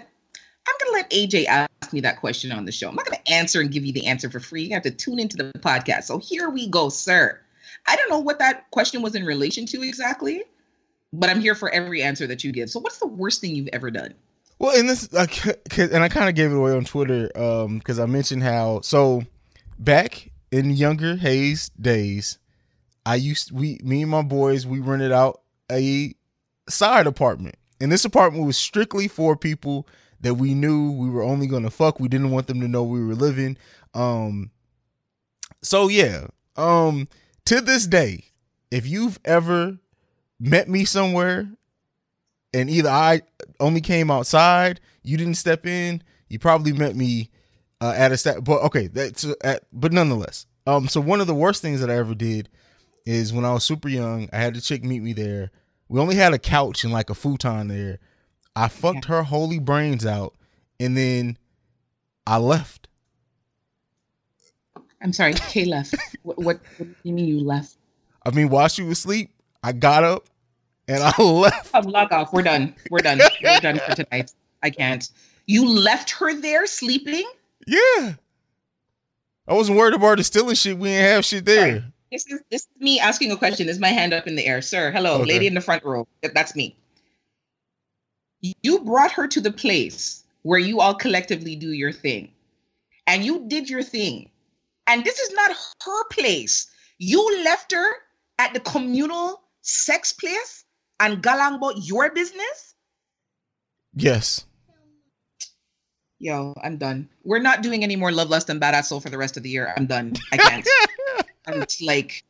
[0.68, 2.90] I'm going to let AJ ask me that question on the show.
[2.90, 4.64] I'm not going to answer and give you the answer for free.
[4.64, 6.04] You have to tune into the podcast.
[6.04, 7.40] So here we go, sir.
[7.88, 10.44] I don't know what that question was in relation to exactly,
[11.14, 12.70] but I'm here for every answer that you give.
[12.70, 14.14] So, what's the worst thing you've ever done?
[14.60, 15.54] Well, in this, c-
[15.84, 19.24] and I kind of gave it away on Twitter um because I mentioned how so
[19.80, 22.40] back in younger Hayes days,
[23.08, 25.40] I used we me and my boys we rented out
[25.72, 26.14] a
[26.68, 29.88] side apartment, and this apartment was strictly for people
[30.20, 32.02] that we knew we were only gonna fuck.
[32.02, 33.56] We didn't want them to know we were living.
[33.94, 34.52] Um,
[35.62, 37.08] so yeah, um,
[37.46, 38.26] to this day,
[38.72, 39.78] if you've ever
[40.38, 41.50] met me somewhere
[42.54, 43.22] and either I
[43.62, 47.30] only came outside, you didn't step in, you probably met me
[47.80, 48.44] uh, at a stat.
[48.44, 50.46] But okay, that's uh, at, but nonetheless.
[50.66, 52.50] Um, so one of the worst things that I ever did
[53.08, 55.50] is when I was super young, I had a chick meet me there.
[55.88, 58.00] We only had a couch and like a futon there.
[58.54, 60.34] I fucked her holy brains out,
[60.80, 61.38] and then
[62.26, 62.90] I left.
[65.02, 65.96] I'm sorry, Kay left.
[66.24, 67.78] what, what, what do you mean you left?
[68.26, 69.32] I mean, while she was asleep,
[69.64, 70.26] I got up
[70.88, 71.70] and I left.
[71.74, 72.34] I'm log off.
[72.34, 72.76] We're done.
[72.90, 73.22] We're done.
[73.42, 74.34] We're done for tonight.
[74.64, 75.10] I can't.
[75.46, 77.30] You left her there sleeping?
[77.68, 78.16] Yeah.
[79.48, 80.78] I wasn't worried about her stealing shit.
[80.78, 81.80] We didn't have shit there.
[81.80, 81.84] Sorry.
[82.12, 83.68] This is this is me asking a question.
[83.70, 84.92] Is my hand up in the air, sir?
[84.92, 85.26] Hello, Okay.
[85.34, 86.08] lady in the front row.
[86.22, 86.76] That's me.
[88.42, 92.32] You brought her to the place where you all collectively do your thing,
[93.08, 94.30] and you did your thing,
[94.86, 95.52] and this is not
[95.86, 96.68] her place.
[97.00, 97.88] You left her
[98.40, 100.64] at the communal sex place
[101.00, 102.76] and galang about your business.
[103.96, 104.46] Yes.
[106.20, 107.10] Yo, I'm done.
[107.24, 109.50] We're not doing any more Love Lust and Badass Soul for the rest of the
[109.50, 109.72] year.
[109.78, 110.14] I'm done.
[110.32, 110.68] I can't.
[111.48, 112.24] I'm like,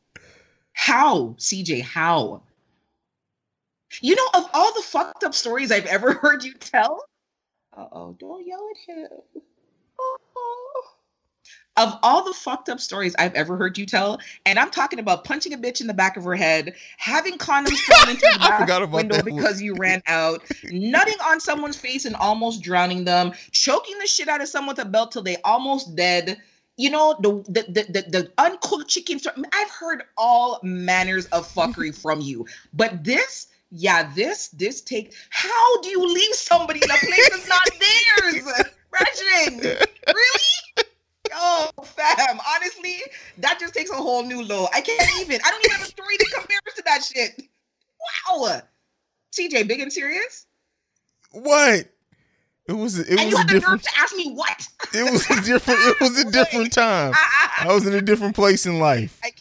[0.74, 1.82] how, CJ?
[1.82, 2.44] How?
[4.02, 7.04] You know, of all the fucked up stories I've ever heard you tell,
[7.76, 9.08] uh oh, don't yell at him.
[10.00, 10.84] Oh.
[11.78, 15.24] Of all the fucked up stories I've ever heard you tell, and I'm talking about
[15.24, 18.92] punching a bitch in the back of her head, having condoms thrown into the back
[18.92, 24.08] window because you ran out, nutting on someone's face and almost drowning them, choking the
[24.08, 26.40] shit out of someone with a belt till they almost dead.
[26.78, 29.20] You know the the the, the, the uncooked chicken.
[29.52, 35.14] I've heard all manners of fuckery from you, but this, yeah, this this take.
[35.30, 38.70] How do you leave somebody in a place that's not theirs?
[38.94, 40.88] Rajin, really?
[41.34, 42.40] Oh, fam.
[42.56, 42.98] Honestly,
[43.40, 44.68] that just takes a whole new low.
[44.74, 45.42] I can't even.
[45.44, 47.42] I don't even have a story that compares to that shit.
[48.38, 48.62] Wow.
[49.34, 50.46] CJ, big and serious?
[51.32, 51.90] What?
[52.68, 54.68] It was it and was you a have the nerve different to ask me what?
[54.94, 57.14] it was a different it was a different time.
[57.60, 59.20] I was in a different place in life.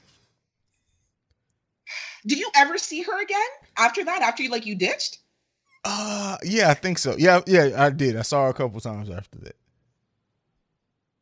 [2.27, 4.23] Did you ever see her again after that?
[4.23, 5.19] After you like you ditched?
[5.85, 7.15] Uh yeah, I think so.
[7.19, 8.17] Yeah, yeah, I did.
[8.17, 9.57] I saw her a couple times after that.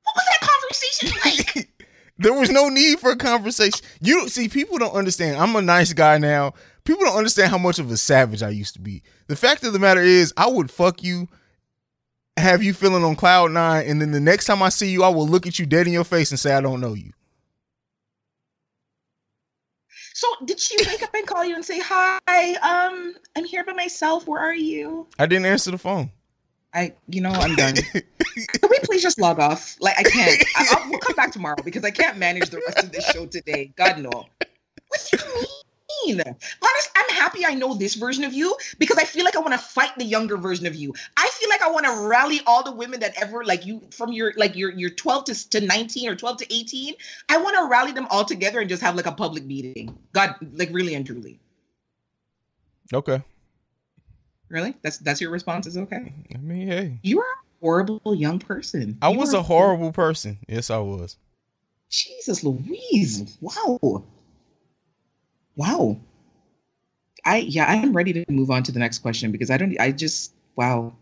[0.05, 1.11] What was that conversation
[1.57, 1.69] like?
[2.19, 3.81] There was no need for a conversation.
[4.01, 5.37] You see, people don't understand.
[5.37, 6.55] I'm a nice guy now.
[6.85, 9.03] People don't understand how much of a savage I used to be.
[9.27, 11.29] The fact of the matter is, I would fuck you,
[12.37, 15.09] have you feeling on cloud nine, and then the next time I see you, I
[15.09, 17.12] will look at you dead in your face and say, I don't know you.
[20.14, 23.73] so did she wake up and call you and say, Hi, um, I'm here by
[23.73, 24.27] myself.
[24.27, 25.07] Where are you?
[25.18, 26.11] I didn't answer the phone.
[26.73, 27.75] I, you know, I'm done.
[27.94, 29.77] Can we please just log off?
[29.81, 30.44] Like, I can't.
[30.57, 33.27] I, I'll, we'll come back tomorrow because I can't manage the rest of this show
[33.27, 33.73] today.
[33.77, 34.11] God no.
[34.11, 35.47] What do you
[36.07, 36.21] mean?
[36.21, 39.53] Honest, I'm happy I know this version of you because I feel like I want
[39.53, 40.95] to fight the younger version of you.
[41.17, 44.12] I feel like I want to rally all the women that ever like you from
[44.12, 46.95] your like your your 12 to, to 19 or 12 to 18.
[47.29, 49.97] I want to rally them all together and just have like a public meeting.
[50.12, 51.38] God, like really and truly.
[52.93, 53.23] Okay.
[54.49, 54.75] Really?
[54.83, 55.67] That's that's your response?
[55.67, 56.12] Is okay?
[56.35, 56.99] I mean, hey.
[57.03, 58.99] You are a horrible young person.
[59.03, 60.38] I You was a horrible person.
[60.49, 61.17] Yes, I was.
[61.90, 63.37] Jesus Louise.
[63.40, 64.05] Wow.
[65.57, 65.99] Wow.
[67.25, 69.93] I yeah, I'm ready to move on to the next question because I don't I
[69.93, 70.93] just wow.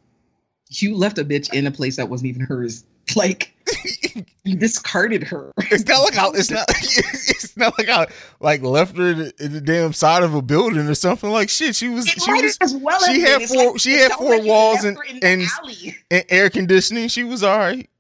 [0.71, 2.85] You left a bitch in a place that wasn't even hers.
[3.17, 3.53] Like
[4.45, 5.51] you discarded her.
[5.59, 8.07] It's not like I, it's not it's not like I
[8.39, 11.29] like left her in the, in the damn side of a building or something.
[11.29, 14.13] Like shit, she was It she was as well she had four- like- she had
[14.13, 17.09] four walls and- her in the and- and air conditioning.
[17.09, 17.91] She was all right.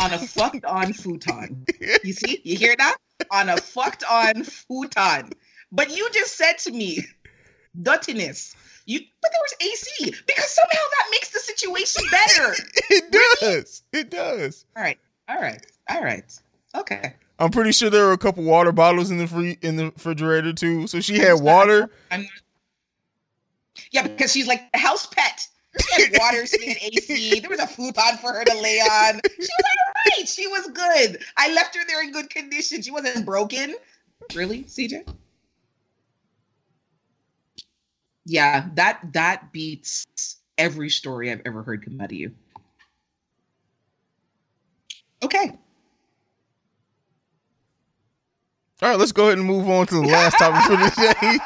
[0.00, 1.64] On a fucked on futon.
[2.04, 2.40] You see?
[2.44, 2.96] You hear that?
[3.30, 5.30] On a fucked on futon.
[5.72, 7.04] But you just said to me,
[7.82, 8.54] dirtiness.
[8.86, 12.54] You but there was AC because somehow that makes the situation better.
[12.90, 13.82] It does.
[13.92, 14.64] It does.
[14.76, 14.98] All right.
[15.28, 15.64] All right.
[15.90, 16.38] All right.
[16.74, 17.14] Okay.
[17.38, 20.52] I'm pretty sure there were a couple water bottles in the free in the refrigerator
[20.54, 20.86] too.
[20.86, 21.90] So she had water.
[22.10, 22.26] I'm.
[23.90, 25.46] Yeah, because she's like the house pet.
[25.80, 27.40] She had water, she had AC.
[27.40, 29.20] There was a futon for her to lay on.
[29.24, 30.28] She was all right.
[30.28, 31.22] She was good.
[31.36, 32.82] I left her there in good condition.
[32.82, 33.74] She wasn't broken.
[34.34, 35.06] Really, CJ?
[38.26, 40.06] Yeah, that that beats
[40.58, 42.32] every story I've ever heard come out of you.
[45.22, 45.52] Okay.
[48.80, 51.38] All right, let's go ahead and move on to the last topic for the day.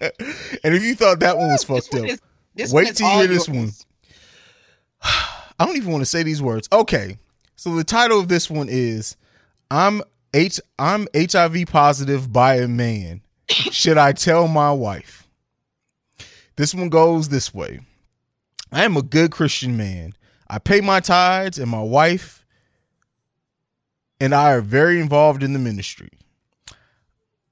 [0.64, 2.18] and if you thought that one was fucked up,
[2.56, 3.70] this Wait till you hear this one.
[5.02, 6.68] I don't even want to say these words.
[6.72, 7.18] Okay.
[7.54, 9.16] So the title of this one is
[9.70, 10.02] I'm
[10.34, 13.22] H I'm HIV positive by a man.
[13.48, 15.26] Should I tell my wife?
[16.56, 17.80] This one goes this way.
[18.72, 20.14] I am a good Christian man.
[20.48, 22.44] I pay my tithes and my wife
[24.20, 26.10] and I are very involved in the ministry.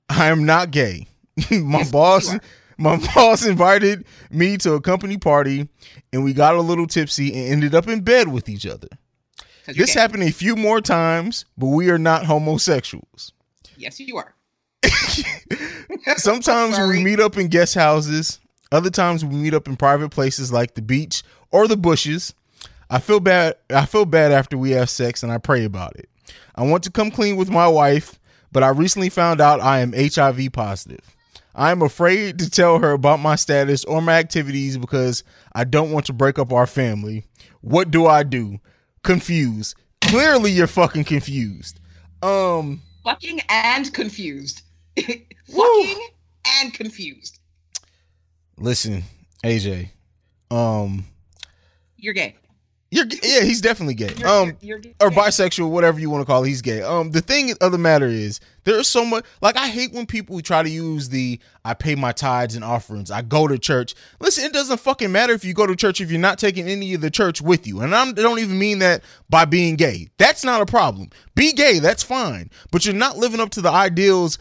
[0.08, 1.06] I am not gay.
[1.50, 2.34] my boss.
[2.78, 5.68] My boss invited me to a company party
[6.12, 8.88] and we got a little tipsy and ended up in bed with each other.
[9.66, 10.00] This gay.
[10.00, 13.32] happened a few more times, but we are not homosexuals.
[13.76, 14.34] Yes, you are.
[16.16, 20.52] Sometimes we meet up in guest houses, other times we meet up in private places
[20.52, 22.34] like the beach or the bushes.
[22.90, 26.08] I feel bad I feel bad after we have sex and I pray about it.
[26.54, 28.18] I want to come clean with my wife,
[28.52, 31.13] but I recently found out I am HIV positive.
[31.54, 35.92] I am afraid to tell her about my status or my activities because I don't
[35.92, 37.24] want to break up our family.
[37.60, 38.58] What do I do?
[39.02, 39.76] Confused.
[40.02, 41.78] Clearly you're fucking confused.
[42.22, 44.62] Um fucking and confused.
[44.96, 45.84] fucking Woo.
[46.60, 47.38] and confused.
[48.58, 49.02] listen,
[49.44, 49.90] AJ.
[50.50, 51.06] Um
[51.96, 52.36] You're gay.
[52.94, 54.14] You're yeah, he's definitely gay.
[54.16, 56.46] You're, Um, you're, you're or bisexual, whatever you want to call it.
[56.46, 56.80] He's gay.
[56.80, 59.24] Um, the thing of the matter is, there's so much.
[59.42, 63.10] Like, I hate when people try to use the "I pay my tithes and offerings."
[63.10, 63.96] I go to church.
[64.20, 66.94] Listen, it doesn't fucking matter if you go to church if you're not taking any
[66.94, 67.80] of the church with you.
[67.80, 70.10] And I'm, I don't even mean that by being gay.
[70.16, 71.10] That's not a problem.
[71.34, 72.48] Be gay, that's fine.
[72.70, 74.38] But you're not living up to the ideals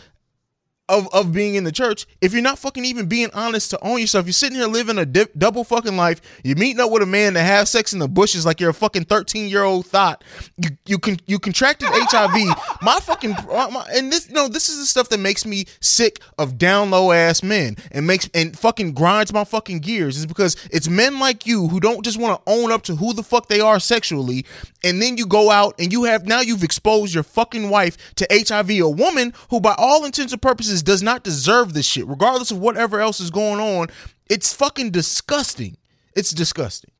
[0.89, 3.99] of of being in the church if you're not fucking even being honest to own
[3.99, 4.25] yourself.
[4.25, 6.21] You're sitting here living a double fucking life.
[6.43, 8.73] You're meeting up with a man to have sex in the bushes like you're a
[8.73, 10.23] fucking 13 year old thought.
[10.57, 12.33] You you can you contracted HIV.
[12.81, 16.57] My fucking my, and this no this is the stuff that makes me sick of
[16.57, 20.89] down low ass men and makes and fucking grinds my fucking gears is because it's
[20.89, 23.61] men like you who don't just want to own up to who the fuck they
[23.61, 24.45] are sexually
[24.83, 28.27] and then you go out and you have now you've exposed your fucking wife to
[28.29, 32.51] HIV, a woman who by all intents and purposes does not deserve this shit, regardless
[32.51, 33.87] of whatever else is going on.
[34.29, 35.77] It's fucking disgusting.
[36.15, 36.91] It's disgusting.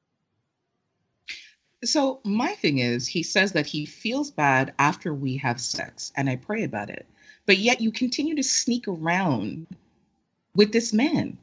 [1.83, 6.29] So my thing is, he says that he feels bad after we have sex, and
[6.29, 7.05] I pray about it.
[7.45, 9.67] But yet you continue to sneak around
[10.55, 11.37] with this man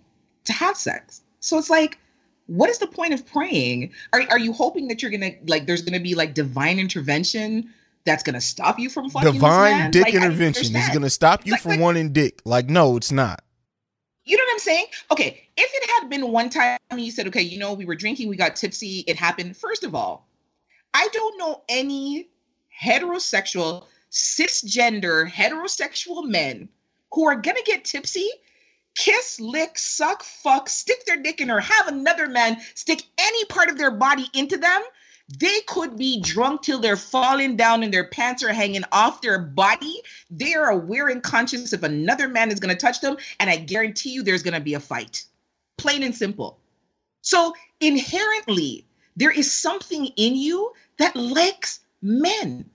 [0.45, 1.23] to have sex.
[1.41, 1.99] So it's like,
[2.47, 3.93] what is the point of praying?
[4.13, 7.73] Are are you hoping that you're gonna like there's gonna be like divine intervention
[8.05, 11.53] that's gonna stop you from fucking Divine dick Like, intervention is going to stop you
[11.53, 12.41] Like- from like- wanting dick.
[12.45, 13.45] Like, no, it's not.
[14.25, 14.87] You know what I'm saying?
[15.11, 18.29] Okay, if it had been one time you said, okay, you know, we were drinking,
[18.29, 19.57] we got tipsy, it happened.
[19.57, 20.29] First of all,
[20.95, 22.29] I don't know any
[22.83, 26.69] heterosexual, cisgender, heterosexual men
[27.13, 28.29] who are gonna get tipsy,
[28.95, 33.69] kiss, lick, suck, fuck, stick their dick in her, have another man stick any part
[33.69, 34.83] of their body into them
[35.39, 39.39] They could be drunk till they're falling down and their pants are hanging off their
[39.39, 40.03] body.
[40.31, 43.17] They are aware and conscious if another man is going to touch them.
[43.39, 45.25] And I guarantee you there's going to be a fight.
[45.79, 46.59] Plain and simple.
[47.23, 48.85] So inherently,
[49.17, 52.69] there is something in you that likes men.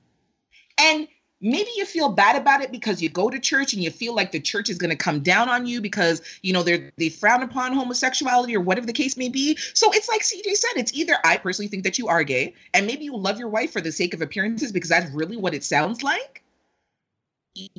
[0.80, 1.08] And
[1.46, 4.32] maybe you feel bad about it because you go to church and you feel like
[4.32, 7.44] the church is going to come down on you because you know they they frown
[7.44, 9.56] upon homosexuality or whatever the case may be.
[9.74, 12.88] So it's like cj said it's either i personally think that you are gay and
[12.88, 15.64] maybe you love your wife for the sake of appearances because that's really what it
[15.64, 16.42] sounds like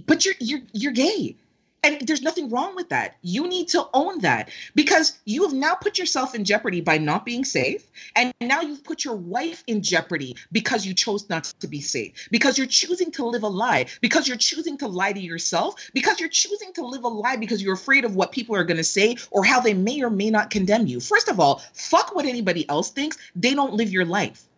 [0.07, 1.37] but you're you're you're gay
[1.83, 3.17] and there's nothing wrong with that.
[3.23, 7.25] You need to own that because you have now put yourself in jeopardy by not
[7.25, 7.89] being safe.
[8.17, 12.29] And now you've put your wife in jeopardy because you chose not to be safe,
[12.31, 16.19] because you're choosing to live a lie, because you're choosing to lie to yourself, because
[16.19, 18.85] you're choosing to live a lie because you're afraid of what people are going to
[18.85, 21.01] say or how they may or may not condemn you.
[21.01, 23.17] First of all, fuck what anybody else thinks.
[23.35, 24.49] They don't live your life.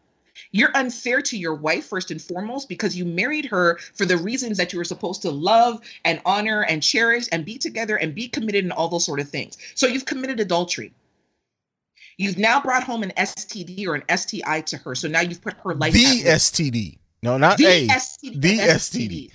[0.53, 4.57] You're unfair to your wife, first and foremost, because you married her for the reasons
[4.59, 8.29] that you were supposed to love and honor and cherish and be together and be
[8.29, 9.59] committed and all those sort of things.
[9.75, 10.93] So you've committed adultery.
[12.17, 14.95] You've now brought home an STD or an STI to her.
[14.95, 15.93] So now you've put her life.
[15.93, 16.99] The STD.
[17.23, 17.87] No, not the a.
[17.89, 18.41] STD.
[18.41, 19.31] The STD.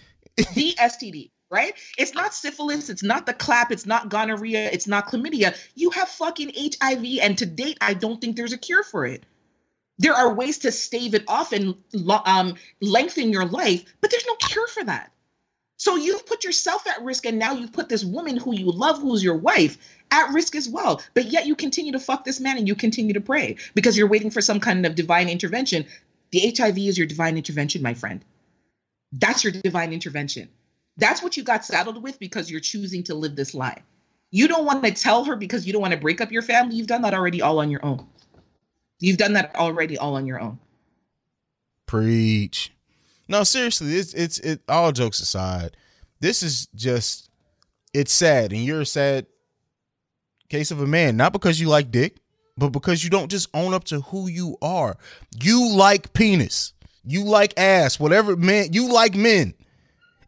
[0.53, 1.29] the STD.
[1.49, 1.73] Right?
[1.99, 2.89] It's not syphilis.
[2.89, 3.71] It's not the clap.
[3.71, 4.71] It's not gonorrhea.
[4.71, 5.55] It's not chlamydia.
[5.75, 9.23] You have fucking HIV, and to date, I don't think there's a cure for it
[9.99, 11.75] there are ways to stave it off and
[12.25, 15.11] um, lengthen your life, but there's no cure for that.
[15.77, 19.01] So you've put yourself at risk, and now you've put this woman who you love,
[19.01, 19.77] who's your wife,
[20.11, 21.01] at risk as well.
[21.13, 24.07] But yet you continue to fuck this man and you continue to pray because you're
[24.07, 25.85] waiting for some kind of divine intervention.
[26.31, 28.23] The HIV is your divine intervention, my friend.
[29.11, 30.49] That's your divine intervention.
[30.97, 33.81] That's what you got saddled with because you're choosing to live this lie.
[34.31, 36.75] You don't want to tell her because you don't want to break up your family.
[36.75, 38.07] You've done that already all on your own.
[39.03, 40.59] You've done that already all on your own.
[41.85, 42.71] Preach.
[43.27, 45.75] No, seriously, it's it's it all jokes aside.
[46.21, 47.29] This is just
[47.93, 49.25] it's sad and you're a sad
[50.47, 52.15] case of a man, not because you like dick,
[52.55, 54.95] but because you don't just own up to who you are.
[55.37, 56.71] You like penis.
[57.03, 59.53] You like ass, whatever man, you like men.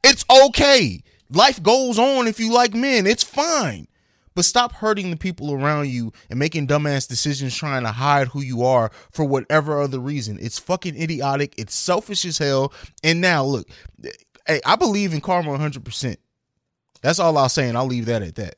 [0.04, 1.02] It's okay.
[1.30, 3.08] Life goes on if you like men.
[3.08, 3.88] It's fine.
[4.36, 8.42] But stop hurting the people around you and making dumbass decisions trying to hide who
[8.42, 10.38] you are for whatever other reason.
[10.42, 11.56] It's fucking idiotic.
[11.58, 12.74] It's selfish as hell.
[13.04, 13.68] And now, look,
[14.46, 16.18] hey, I believe in karma 100%.
[17.02, 18.56] That's all I'll say, and I'll leave that at that.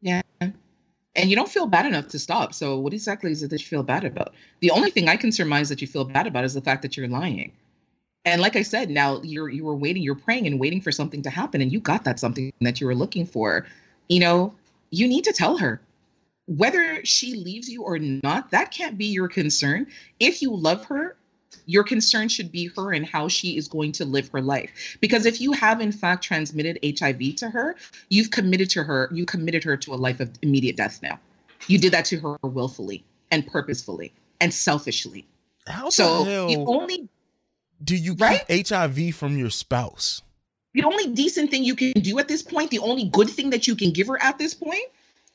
[0.00, 0.22] Yeah.
[0.40, 2.52] And you don't feel bad enough to stop.
[2.52, 4.34] So, what exactly is it that you feel bad about?
[4.60, 6.96] The only thing I can surmise that you feel bad about is the fact that
[6.96, 7.52] you're lying.
[8.26, 11.22] And like I said, now you're you were waiting, you're praying and waiting for something
[11.22, 13.64] to happen, and you got that something that you were looking for.
[14.08, 14.54] You know,
[14.90, 15.80] you need to tell her.
[16.46, 19.86] Whether she leaves you or not that can't be your concern.
[20.20, 21.16] If you love her
[21.66, 24.96] your concern should be her and how she is going to live her life.
[25.00, 27.76] Because if you have in fact transmitted hiv to her
[28.08, 31.18] you've committed to her you committed her to a life of immediate death now.
[31.66, 35.26] You did that to her willfully and purposefully and selfishly.
[35.66, 37.08] How so the hell the only
[37.82, 38.46] do you right?
[38.46, 40.22] keep hiv from your spouse
[40.76, 43.66] the only decent thing you can do at this point, the only good thing that
[43.66, 44.84] you can give her at this point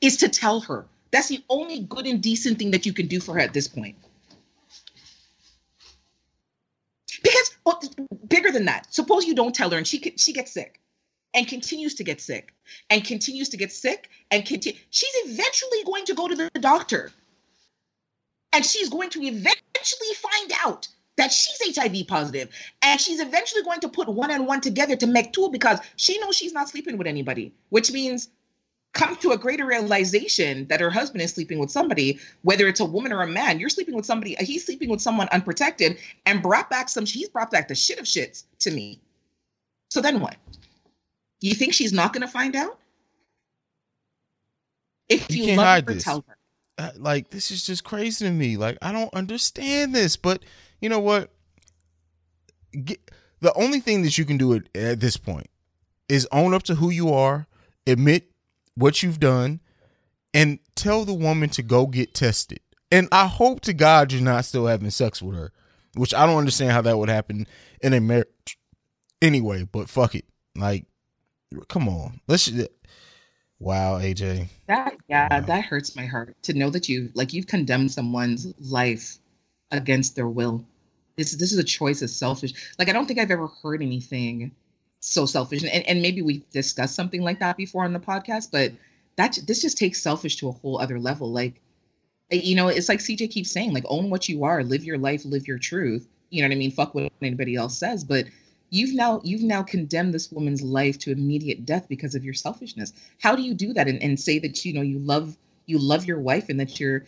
[0.00, 0.86] is to tell her.
[1.10, 3.66] That's the only good and decent thing that you can do for her at this
[3.66, 3.96] point.
[7.24, 7.82] Because well,
[8.28, 10.80] bigger than that, suppose you don't tell her and she she gets sick
[11.34, 12.54] and continues to get sick
[12.90, 14.78] and continues to get sick and continue.
[14.90, 17.10] She's eventually going to go to the doctor
[18.52, 20.86] and she's going to eventually find out
[21.22, 22.48] that she's HIV positive,
[22.82, 26.18] and she's eventually going to put one and one together to make two because she
[26.18, 28.30] knows she's not sleeping with anybody, which means
[28.92, 32.84] come to a greater realization that her husband is sleeping with somebody, whether it's a
[32.84, 33.60] woman or a man.
[33.60, 35.96] You're sleeping with somebody, he's sleeping with someone unprotected,
[36.26, 37.06] and brought back some.
[37.06, 39.00] He's brought back the shit of shits to me.
[39.90, 40.34] So then what?
[41.40, 42.80] You think she's not going to find out?
[45.08, 46.02] If you, you love her, this.
[46.02, 46.36] tell her.
[46.78, 48.56] Uh, like this is just crazy to me.
[48.56, 50.42] Like I don't understand this, but
[50.82, 51.30] you know what?
[52.84, 53.10] Get,
[53.40, 55.48] the only thing that you can do at, at this point
[56.08, 57.46] is own up to who you are,
[57.86, 58.30] admit
[58.74, 59.60] what you've done,
[60.34, 62.60] and tell the woman to go get tested.
[62.90, 65.52] And I hope to God you're not still having sex with her,
[65.94, 67.46] which I don't understand how that would happen
[67.80, 68.58] in a marriage
[69.22, 70.26] anyway, but fuck it.
[70.56, 70.86] Like,
[71.68, 72.20] come on.
[72.28, 72.50] Let's.
[73.58, 74.48] Wow, AJ.
[74.66, 75.40] That yeah, wow.
[75.46, 79.18] that hurts my heart to know that you like you've condemned someone's life
[79.70, 80.64] against their will.
[81.22, 82.52] This this is a choice of selfish.
[82.78, 84.50] Like I don't think I've ever heard anything
[85.00, 85.62] so selfish.
[85.62, 88.72] And and maybe we've discussed something like that before on the podcast, but
[89.16, 91.30] that this just takes selfish to a whole other level.
[91.30, 91.60] Like
[92.30, 94.98] eh, you know, it's like CJ keeps saying, like, own what you are, live your
[94.98, 96.08] life, live your truth.
[96.30, 96.70] You know what I mean?
[96.70, 98.04] Fuck what anybody else says.
[98.04, 98.26] But
[98.70, 102.92] you've now you've now condemned this woman's life to immediate death because of your selfishness.
[103.20, 106.06] How do you do that and, and say that you know you love you love
[106.06, 107.04] your wife and that you're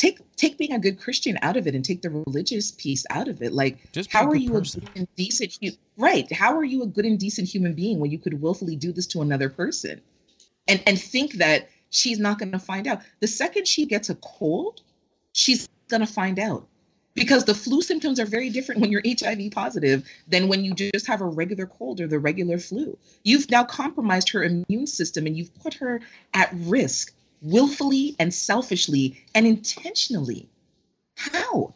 [0.00, 3.28] take take being a good Christian out of it and take the religious piece out
[3.28, 3.52] of it.
[3.52, 4.82] Like, Just how are you person.
[4.82, 5.58] a good and decent?
[5.98, 6.30] Right?
[6.32, 9.06] How are you a good and decent human being when you could willfully do this
[9.08, 10.00] to another person,
[10.66, 13.02] and and think that she's not going to find out?
[13.20, 14.80] The second she gets a cold,
[15.32, 16.66] she's going to find out.
[17.12, 21.08] Because the flu symptoms are very different when you're HIV positive than when you just
[21.08, 22.96] have a regular cold or the regular flu.
[23.24, 26.00] You've now compromised her immune system and you've put her
[26.34, 27.12] at risk
[27.42, 30.48] willfully and selfishly and intentionally.
[31.16, 31.74] How?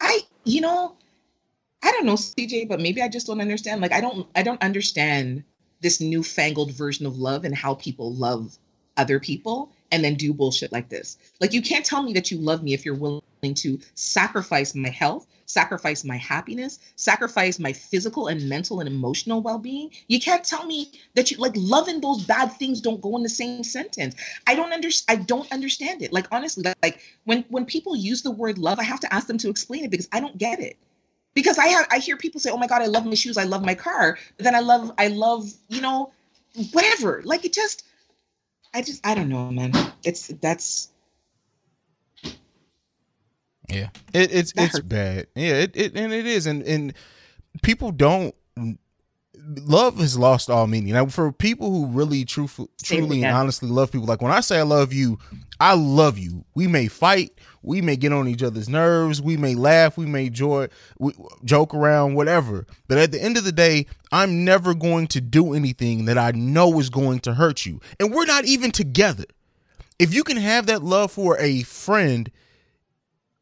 [0.00, 0.96] I, you know,
[1.82, 3.80] I don't know, CJ, but maybe I just don't understand.
[3.80, 5.44] Like, I don't, I don't understand
[5.80, 8.58] this newfangled version of love and how people love
[8.96, 11.18] other people and then do bullshit like this.
[11.40, 13.22] Like, you can't tell me that you love me if you're willing
[13.52, 19.90] to sacrifice my health, sacrifice my happiness, sacrifice my physical and mental and emotional well-being.
[20.08, 23.22] You can't tell me that you like love and those bad things don't go in
[23.22, 24.14] the same sentence.
[24.46, 25.20] I don't understand.
[25.20, 26.12] I don't understand it.
[26.12, 29.26] Like honestly, like, like when when people use the word love, I have to ask
[29.26, 30.76] them to explain it because I don't get it.
[31.34, 33.44] Because I have I hear people say, "Oh my god, I love my shoes, I
[33.44, 36.12] love my car," but then I love I love you know
[36.72, 37.22] whatever.
[37.24, 37.84] Like it just,
[38.72, 39.72] I just I don't know, man.
[40.04, 40.90] It's that's
[43.68, 44.88] Yeah, it, it's That it's hurt.
[44.88, 45.26] bad.
[45.34, 46.94] Yeah, it, it and it is, and and
[47.62, 48.34] people don't.
[49.36, 50.94] Love has lost all meaning.
[50.94, 54.32] Now, for people who really, truthful, Say it truly, and honestly love people, like when
[54.32, 55.18] I say I love you,
[55.60, 56.46] I love you.
[56.54, 60.30] We may fight, we may get on each other's nerves, we may laugh, we may
[60.30, 61.12] joy, we,
[61.44, 62.66] joke around, whatever.
[62.88, 66.30] But at the end of the day, I'm never going to do anything that I
[66.30, 69.24] know is going to hurt you, and we're not even together.
[69.98, 72.30] If you can have that love for a friend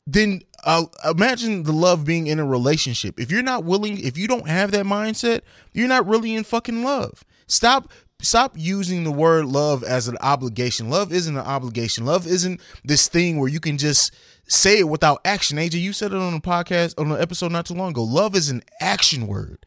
[0.06, 3.18] then uh, imagine the love being in a relationship.
[3.18, 5.40] If you're not willing, if you don't have that mindset,
[5.72, 7.24] you're not really in fucking love.
[7.46, 7.90] Stop
[8.20, 10.88] stop using the word love as an obligation.
[10.88, 12.04] Love isn't an obligation.
[12.04, 14.14] Love isn't this thing where you can just
[14.46, 15.58] say it without action.
[15.58, 18.04] AJ, you said it on the podcast on the episode not too long ago.
[18.04, 19.66] Love is an action word.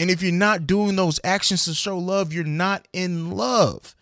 [0.00, 3.94] And if you're not doing those actions to show love, you're not in love.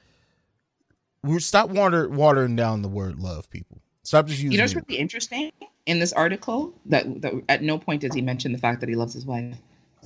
[1.22, 3.80] We're stop water watering down the word love, people.
[4.06, 5.50] Stop just using you know what's really interesting
[5.86, 8.94] in this article that, that at no point does he mention the fact that he
[8.94, 9.56] loves his wife.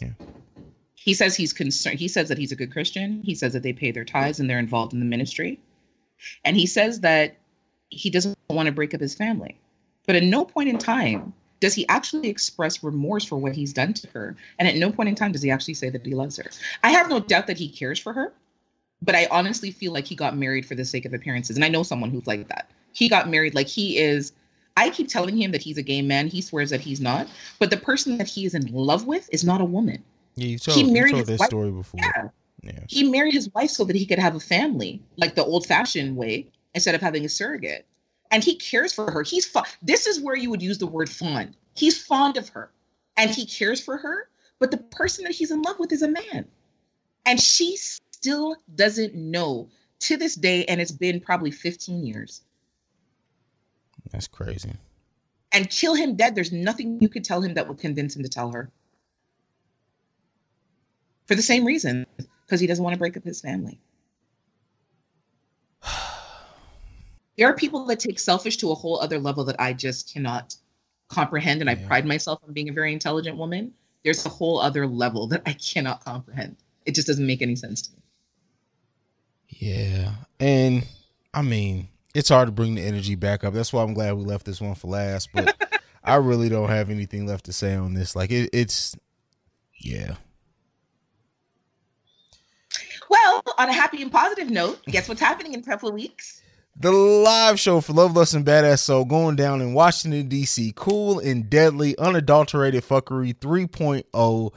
[0.01, 0.09] Yeah.
[0.95, 1.99] He says he's concerned.
[1.99, 3.21] He says that he's a good Christian.
[3.23, 5.61] He says that they pay their tithes and they're involved in the ministry.
[6.47, 7.37] And he says that
[7.91, 9.61] he doesn't want to break up his family.
[10.07, 13.93] But at no point in time does he actually express remorse for what he's done
[13.93, 14.35] to her.
[14.59, 16.51] And at no point in time does he actually say that he loves her.
[16.83, 18.33] I have no doubt that he cares for her.
[19.03, 21.57] But I honestly feel like he got married for the sake of appearances.
[21.57, 22.71] And I know someone who's like that.
[22.93, 24.33] He got married like he is.
[24.77, 26.29] I keep telling him that he's a gay man.
[26.29, 27.29] He swears that he's not.
[27.59, 30.03] But the person that he is in love with is not a woman.
[30.37, 32.01] Yeah, you told, He you married told his that wife- story before.
[32.03, 32.29] Yeah.
[32.63, 32.81] Yeah.
[32.89, 36.17] He married his wife so that he could have a family, like the old fashioned
[36.17, 37.87] way, instead of having a surrogate.
[38.31, 39.23] And he cares for her.
[39.23, 39.67] He's fond.
[39.83, 41.57] This is where you would use the word fond.
[41.75, 42.71] He's fond of her
[43.17, 44.29] and he cares for her.
[44.59, 46.47] But the person that he's in love with is a man.
[47.27, 49.69] And she still doesn't know
[50.01, 50.65] to this day.
[50.67, 52.43] And it's been probably 15 years.
[54.11, 54.73] That's crazy.
[55.53, 56.35] And kill him dead.
[56.35, 58.71] There's nothing you could tell him that would convince him to tell her.
[61.27, 62.07] For the same reason,
[62.47, 63.81] because he doesn't want to break up his family.
[67.39, 70.57] There are people that take selfish to a whole other level that I just cannot
[71.09, 71.63] comprehend.
[71.63, 71.87] And I Yeah.
[71.87, 73.73] pride myself on being a very intelligent woman.
[74.05, 76.57] There's a whole other level that I cannot comprehend.
[76.85, 78.03] It just doesn't make any sense to me.
[79.49, 80.15] Yeah.
[80.39, 80.87] And
[81.33, 83.55] I mean, it's hard to bring the energy back up.
[83.55, 85.31] That's why I'm glad we left this one for last.
[85.33, 85.57] But
[86.05, 88.17] I really don't have anything left to say on this.
[88.17, 88.97] Like it, it's
[89.79, 90.17] yeah.
[93.09, 96.43] Well, on a happy and positive note, guess what's happening in a couple of weeks?
[96.77, 100.73] The live show for Love Lust and Badass Soul going down in Washington, D.C.
[100.77, 104.53] Cool and deadly, unadulterated fuckery 3.0.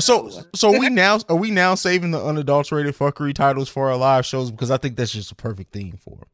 [0.00, 4.26] So so we now are we now saving the unadulterated fuckery titles for our live
[4.26, 6.28] shows because I think that's just a perfect theme for them.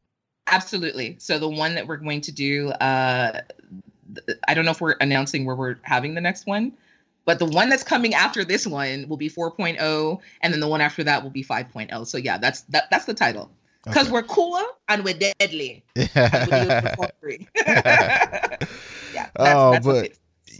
[0.51, 1.15] Absolutely.
[1.19, 3.41] So the one that we're going to do, uh,
[4.47, 6.73] I don't know if we're announcing where we're having the next one,
[7.25, 10.81] but the one that's coming after this one will be 4.0, and then the one
[10.81, 12.07] after that will be 5.0.
[12.07, 13.51] So yeah, that's that, that's the title.
[13.85, 14.11] Because Okay.
[14.13, 15.83] we're cooler and we're deadly.
[15.95, 17.47] That's what you use for fuckery.
[17.55, 18.57] yeah.
[19.13, 20.11] That's, Oh, that's but-.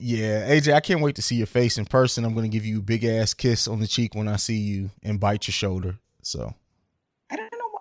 [0.02, 2.24] Yeah, AJ, I can't wait to see your face in person.
[2.24, 4.56] I'm going to give you a big ass kiss on the cheek when I see
[4.56, 5.98] you and bite your shoulder.
[6.22, 6.56] So, I don't know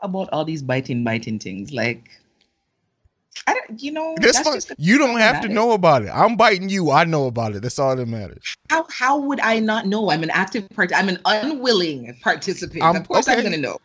[0.03, 1.73] about all these biting, biting things.
[1.73, 2.11] Like,
[3.47, 6.11] I don't, you know, That's, that's You don't have to know about it.
[6.13, 6.91] I'm biting you.
[6.91, 7.63] I know about it.
[7.63, 8.57] That's all that matters.
[8.71, 10.11] How how would I not know?
[10.11, 10.93] I'm an active part.
[10.95, 12.83] I'm an unwilling participant.
[12.83, 13.79] I'm- of course, I'm gonna know.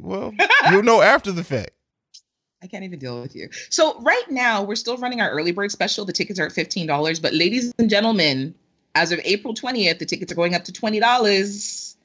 [0.00, 0.32] Well,
[0.70, 1.70] you'll know after the fact.
[2.62, 3.48] I can't even deal with you.
[3.70, 6.04] So right now, we're still running our early bird special.
[6.04, 8.54] The tickets are at fifteen dollars, but ladies and gentlemen,
[8.94, 11.96] as of April twentieth, the tickets are going up to twenty dollars,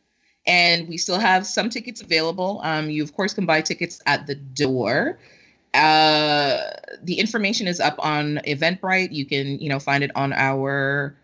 [0.47, 2.61] and we still have some tickets available.
[2.63, 5.19] Um, you of course can buy tickets at the door.
[5.73, 6.71] Uh,
[7.03, 9.11] the information is up on Eventbrite.
[9.11, 11.15] You can you know find it on our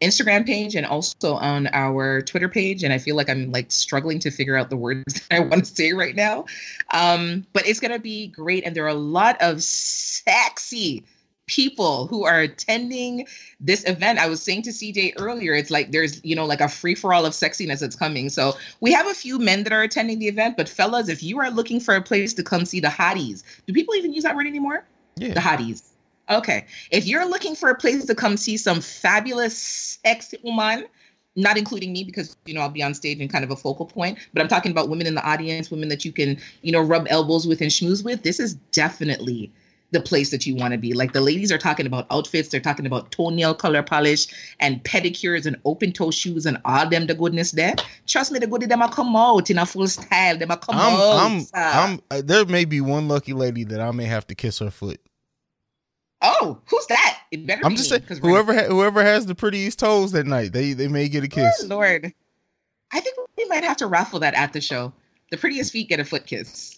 [0.00, 2.84] Instagram page and also on our Twitter page.
[2.84, 5.64] And I feel like I'm like struggling to figure out the words that I want
[5.64, 6.44] to say right now.
[6.92, 11.04] Um, but it's gonna be great, and there are a lot of sexy
[11.48, 13.26] people who are attending
[13.58, 14.20] this event.
[14.20, 17.12] I was saying to CJ earlier, it's like there's you know like a free for
[17.12, 18.28] all of sexiness that's coming.
[18.28, 21.40] So we have a few men that are attending the event, but fellas, if you
[21.40, 24.36] are looking for a place to come see the hotties, do people even use that
[24.36, 24.84] word anymore?
[25.16, 25.34] Yeah.
[25.34, 25.82] The hotties.
[26.30, 26.66] Okay.
[26.90, 30.86] If you're looking for a place to come see some fabulous sexy woman,
[31.36, 33.86] not including me because you know I'll be on stage and kind of a focal
[33.86, 36.80] point, but I'm talking about women in the audience, women that you can, you know,
[36.80, 38.22] rub elbows with and schmooze with.
[38.22, 39.50] This is definitely
[39.90, 40.92] the place that you want to be.
[40.92, 44.26] Like the ladies are talking about outfits, they're talking about toenail color polish
[44.60, 47.74] and pedicures and open toe shoes and all them the goodness there.
[48.06, 50.36] Trust me, the goodie them a come out in a full style.
[50.36, 51.18] Them a come I'm, out.
[51.18, 51.46] I'm.
[51.54, 54.70] I'm, uh, there may be one lucky lady that I may have to kiss her
[54.70, 55.00] foot.
[56.22, 57.20] oh, who's that?
[57.30, 60.26] It better I'm be just me, saying, whoever, ha- whoever has the prettiest toes that
[60.26, 61.60] night, they, they may get a kiss.
[61.60, 62.12] Good Lord.
[62.92, 64.92] I think we might have to raffle that at the show.
[65.30, 66.77] The prettiest feet get a foot kiss.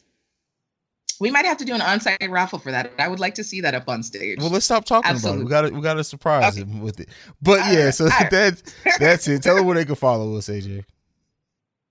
[1.20, 2.92] We might have to do an on-site raffle for that.
[2.98, 4.38] I would like to see that up on stage.
[4.40, 5.44] Well, let's stop talking about it.
[5.44, 6.68] We got to, we got to surprise Okay.
[6.68, 7.10] him with it.
[7.42, 8.30] But All yeah, right, so right.
[8.30, 8.62] that's
[8.98, 9.42] that's it.
[9.42, 10.84] Tell them where they can follow us, AJ.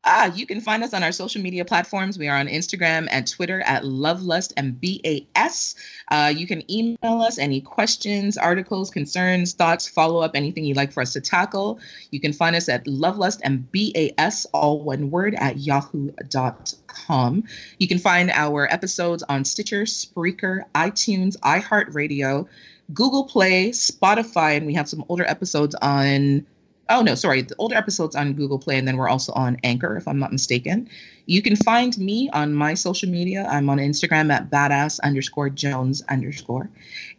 [0.05, 2.17] Ah, you can find us on our social media platforms.
[2.17, 5.75] We are on Instagram and Twitter at Lovelust and BAS.
[6.09, 10.93] Uh, you can email us any questions, articles, concerns, thoughts, follow up, anything you'd like
[10.93, 11.79] for us to tackle.
[12.11, 17.43] You can find us at Lovelust and BAS, all one word, at yahoo.com.
[17.79, 22.47] You can find our episodes on Stitcher, Spreaker, iTunes, iHeartRadio,
[22.93, 26.45] Google Play, Spotify, and we have some older episodes on
[26.89, 27.41] oh no sorry.
[27.41, 30.31] The older episodes on google play and then we're also on anchor if i'm not
[30.31, 30.89] mistaken.
[31.25, 33.47] You can find me on my social media.
[33.49, 36.69] I'm on instagram at badass underscore jones underscore.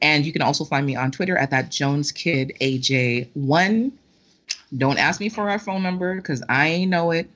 [0.02, 3.92] And you can also find me on twitter at that jones kid aj1
[4.76, 7.28] don't ask me for our phone number because i know it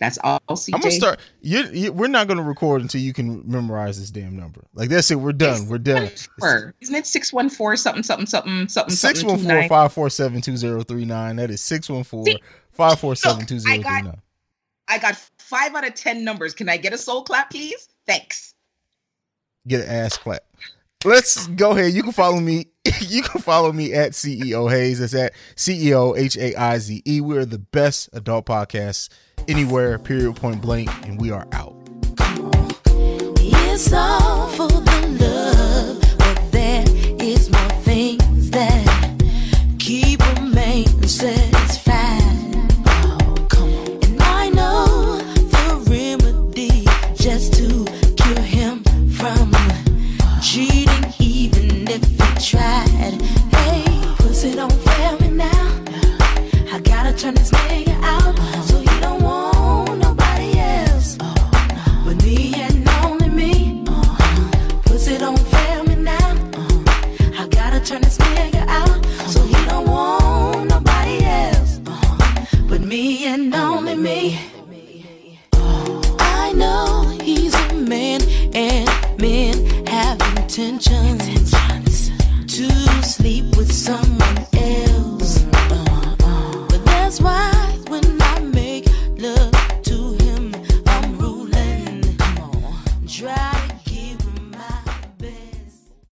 [0.00, 0.70] that's all CJ.
[0.74, 1.20] I'm gonna start.
[1.42, 4.64] You, you, we're not gonna record until you can memorize this damn number.
[4.72, 5.16] Like that's it.
[5.16, 5.68] We're done.
[5.68, 6.04] We're done.
[6.80, 9.68] Isn't it 614 something something something something Six one four 29?
[9.68, 11.36] five four seven two zero three nine.
[11.36, 12.24] That is six one four
[12.72, 14.20] five four seven two zero three nine.
[14.88, 16.54] I got five out of ten numbers.
[16.54, 17.90] Can I get a soul clap, please?
[18.06, 18.54] Thanks.
[19.68, 20.44] Get an ass clap.
[21.04, 21.92] Let's go ahead.
[21.92, 22.66] You can follow me.
[23.00, 25.00] You can follow me at CEO Hayes.
[25.00, 27.20] That's at CEO H A I Z E.
[27.20, 29.08] We're the best adult podcast
[29.50, 29.98] anywhere.
[29.98, 30.36] Period.
[30.36, 30.88] Point blank.
[31.06, 31.74] And we are out.
[33.72, 36.84] It's all for the love, but there
[37.20, 39.22] is more things that
[39.78, 42.52] keep a man satisfied.
[43.48, 44.04] Come on.
[44.04, 45.18] And I know
[45.54, 46.84] the remedy
[47.14, 47.90] just to
[48.42, 49.52] him from
[50.42, 53.22] cheating, even if he tried.
[53.52, 53.84] Hey,
[54.18, 55.84] pussy don't fail me now.
[56.72, 57.49] I gotta turn this
[80.60, 82.10] have intentions
[82.46, 82.68] to
[83.02, 84.19] sleep with someone